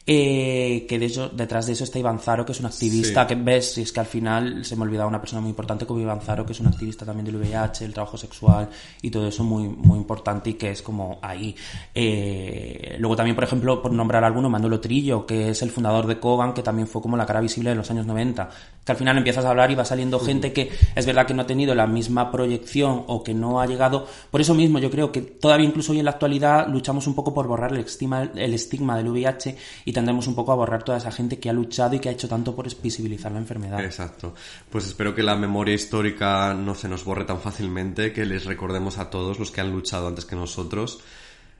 Eh, 0.09 0.85
que 0.87 0.97
de 0.97 1.05
hecho 1.05 1.27
detrás 1.27 1.65
de 1.65 1.73
eso 1.73 1.83
está 1.83 1.99
Iván 1.99 2.19
Zaro, 2.19 2.45
que 2.45 2.53
es 2.53 2.59
un 2.61 2.67
activista 2.67 3.23
sí. 3.23 3.27
que 3.27 3.35
ves, 3.35 3.73
si 3.73 3.81
es 3.81 3.91
que 3.91 3.99
al 3.99 4.05
final 4.05 4.63
se 4.63 4.77
me 4.77 4.83
ha 4.83 4.85
olvidado 4.85 5.09
una 5.09 5.19
persona 5.19 5.41
muy 5.41 5.49
importante 5.49 5.85
como 5.85 5.99
Iván 5.99 6.21
Zaro, 6.21 6.45
que 6.45 6.53
es 6.53 6.59
un 6.61 6.67
activista 6.67 7.05
también 7.05 7.25
del 7.25 7.35
VIH, 7.35 7.83
el 7.83 7.93
trabajo 7.93 8.15
sexual 8.15 8.69
y 9.01 9.11
todo 9.11 9.27
eso 9.27 9.43
muy, 9.43 9.67
muy 9.67 9.97
importante 9.97 10.51
y 10.51 10.53
que 10.53 10.71
es 10.71 10.81
como 10.81 11.19
ahí. 11.21 11.53
Eh, 11.93 12.95
luego 12.99 13.17
también, 13.17 13.35
por 13.35 13.43
ejemplo, 13.43 13.81
por 13.81 13.91
nombrar 13.91 14.23
alguno, 14.23 14.49
Manolo 14.49 14.79
Trillo, 14.79 15.25
que 15.25 15.49
es 15.49 15.61
el 15.61 15.71
fundador 15.71 16.07
de 16.07 16.21
Kogan, 16.21 16.53
que 16.53 16.63
también 16.63 16.87
fue 16.87 17.01
como 17.01 17.17
la 17.17 17.25
cara 17.25 17.41
visible 17.41 17.71
de 17.71 17.75
los 17.75 17.91
años 17.91 18.05
90, 18.05 18.49
que 18.85 18.91
al 18.93 18.97
final 18.97 19.17
empiezas 19.17 19.43
a 19.43 19.49
hablar 19.49 19.69
y 19.71 19.75
va 19.75 19.83
saliendo 19.83 20.21
gente 20.21 20.53
que 20.53 20.71
es 20.95 21.05
verdad 21.05 21.27
que 21.27 21.33
no 21.33 21.41
ha 21.41 21.47
tenido 21.47 21.75
la 21.75 21.85
misma 21.85 22.31
proyección 22.31 23.03
o 23.07 23.23
que 23.23 23.33
no 23.33 23.59
ha 23.59 23.65
llegado. 23.65 24.07
Por 24.31 24.39
eso 24.39 24.53
mismo 24.53 24.79
yo 24.79 24.89
creo 24.89 25.11
que 25.11 25.19
todavía 25.19 25.67
incluso 25.67 25.91
hoy 25.91 25.99
en 25.99 26.05
la 26.05 26.11
actualidad 26.11 26.69
luchamos 26.69 27.07
un 27.07 27.13
poco 27.13 27.33
por 27.33 27.45
borrar 27.45 27.73
el 27.73 27.79
estigma, 27.79 28.31
el 28.33 28.53
estigma 28.53 28.95
del 28.95 29.09
VIH 29.09 29.57
y 29.83 29.96
tendremos 29.97 30.27
un 30.27 30.35
poco 30.35 30.51
a 30.51 30.55
borrar 30.55 30.83
toda 30.83 30.99
esa 30.99 31.11
gente 31.11 31.39
que 31.39 31.49
ha 31.49 31.53
luchado 31.53 31.95
y 31.95 31.99
que 31.99 32.09
ha 32.09 32.11
hecho 32.11 32.27
tanto 32.27 32.55
por 32.55 32.67
visibilizar 32.83 33.31
la 33.31 33.39
enfermedad. 33.39 33.83
Exacto. 33.83 34.35
Pues 34.69 34.85
espero 34.85 35.15
que 35.15 35.23
la 35.23 35.35
memoria 35.35 35.73
histórica 35.73 36.53
no 36.53 36.75
se 36.75 36.87
nos 36.87 37.03
borre 37.03 37.25
tan 37.25 37.41
fácilmente, 37.41 38.13
que 38.13 38.23
les 38.23 38.45
recordemos 38.45 38.99
a 38.99 39.09
todos 39.09 39.39
los 39.39 39.49
que 39.49 39.61
han 39.61 39.71
luchado 39.71 40.07
antes 40.07 40.25
que 40.25 40.35
nosotros 40.35 40.99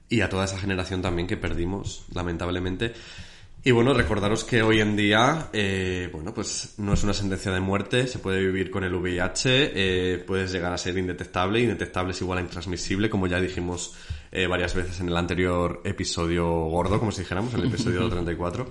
y 0.07 0.21
a 0.21 0.29
toda 0.29 0.45
esa 0.45 0.59
generación 0.59 1.01
también 1.01 1.27
que 1.27 1.35
perdimos, 1.35 2.05
lamentablemente. 2.13 2.93
Y 3.63 3.71
bueno, 3.71 3.91
recordaros 3.95 4.43
que 4.43 4.61
hoy 4.61 4.81
en 4.81 4.95
día, 4.95 5.49
eh, 5.51 6.07
bueno, 6.13 6.31
pues 6.31 6.75
no 6.77 6.93
es 6.93 7.03
una 7.03 7.13
sentencia 7.13 7.51
de 7.51 7.59
muerte, 7.59 8.05
se 8.05 8.19
puede 8.19 8.39
vivir 8.39 8.69
con 8.69 8.83
el 8.83 8.93
VIH, 8.93 9.71
eh, 9.73 10.17
puedes 10.19 10.51
llegar 10.51 10.71
a 10.71 10.77
ser 10.77 10.95
indetectable, 10.95 11.59
indetectable 11.59 12.11
es 12.11 12.21
igual 12.21 12.37
a 12.37 12.41
intransmisible, 12.41 13.09
como 13.09 13.25
ya 13.25 13.41
dijimos 13.41 13.95
eh, 14.31 14.47
varias 14.47 14.73
veces 14.73 14.99
en 14.99 15.09
el 15.09 15.17
anterior 15.17 15.81
episodio 15.83 16.47
gordo, 16.47 16.99
como 16.99 17.11
si 17.11 17.21
dijéramos, 17.21 17.53
en 17.53 17.61
el 17.61 17.67
episodio 17.67 18.09
34. 18.09 18.67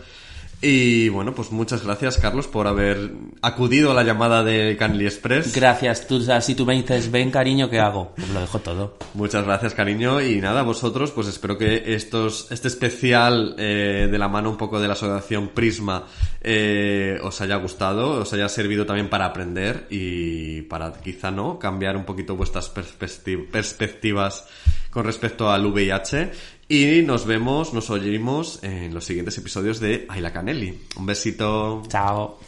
Y 0.62 1.10
bueno, 1.10 1.34
pues 1.34 1.52
muchas 1.52 1.84
gracias, 1.84 2.16
Carlos, 2.16 2.46
por 2.46 2.66
haber 2.66 3.10
acudido 3.42 3.90
a 3.90 3.94
la 3.94 4.04
llamada 4.04 4.42
de 4.42 4.74
Canly 4.78 5.04
Express. 5.04 5.54
Gracias, 5.54 6.06
tú, 6.06 6.24
si 6.40 6.54
tú 6.54 6.64
me 6.64 6.74
dices, 6.74 7.10
ven 7.10 7.30
cariño, 7.30 7.68
¿qué 7.68 7.78
hago? 7.78 8.12
Pues 8.16 8.30
lo 8.30 8.40
dejo 8.40 8.58
todo. 8.60 8.96
Muchas 9.12 9.44
gracias, 9.44 9.74
cariño. 9.74 10.22
Y 10.22 10.40
nada, 10.40 10.62
vosotros, 10.62 11.10
pues 11.10 11.28
espero 11.28 11.58
que 11.58 11.94
estos, 11.94 12.50
este 12.50 12.68
especial 12.68 13.54
eh, 13.58 14.08
de 14.10 14.18
la 14.18 14.28
mano 14.28 14.48
un 14.48 14.56
poco 14.56 14.80
de 14.80 14.86
la 14.86 14.94
asociación 14.94 15.48
Prisma 15.48 16.04
eh, 16.40 17.18
os 17.22 17.38
haya 17.42 17.56
gustado, 17.56 18.22
os 18.22 18.32
haya 18.32 18.48
servido 18.48 18.86
también 18.86 19.10
para 19.10 19.26
aprender 19.26 19.86
y 19.90 20.62
para 20.62 20.90
quizá 20.94 21.30
no 21.30 21.58
cambiar 21.58 21.98
un 21.98 22.04
poquito 22.04 22.34
vuestras 22.34 22.70
perspectivas 22.70 24.48
con 24.96 25.04
respecto 25.04 25.50
al 25.50 25.66
VIH. 25.66 26.30
Y 26.70 27.02
nos 27.02 27.26
vemos, 27.26 27.74
nos 27.74 27.90
oímos 27.90 28.60
en 28.62 28.94
los 28.94 29.04
siguientes 29.04 29.36
episodios 29.36 29.78
de 29.78 30.06
Ayla 30.08 30.32
Canelli. 30.32 30.86
Un 30.96 31.04
besito. 31.04 31.82
Chao. 31.86 32.38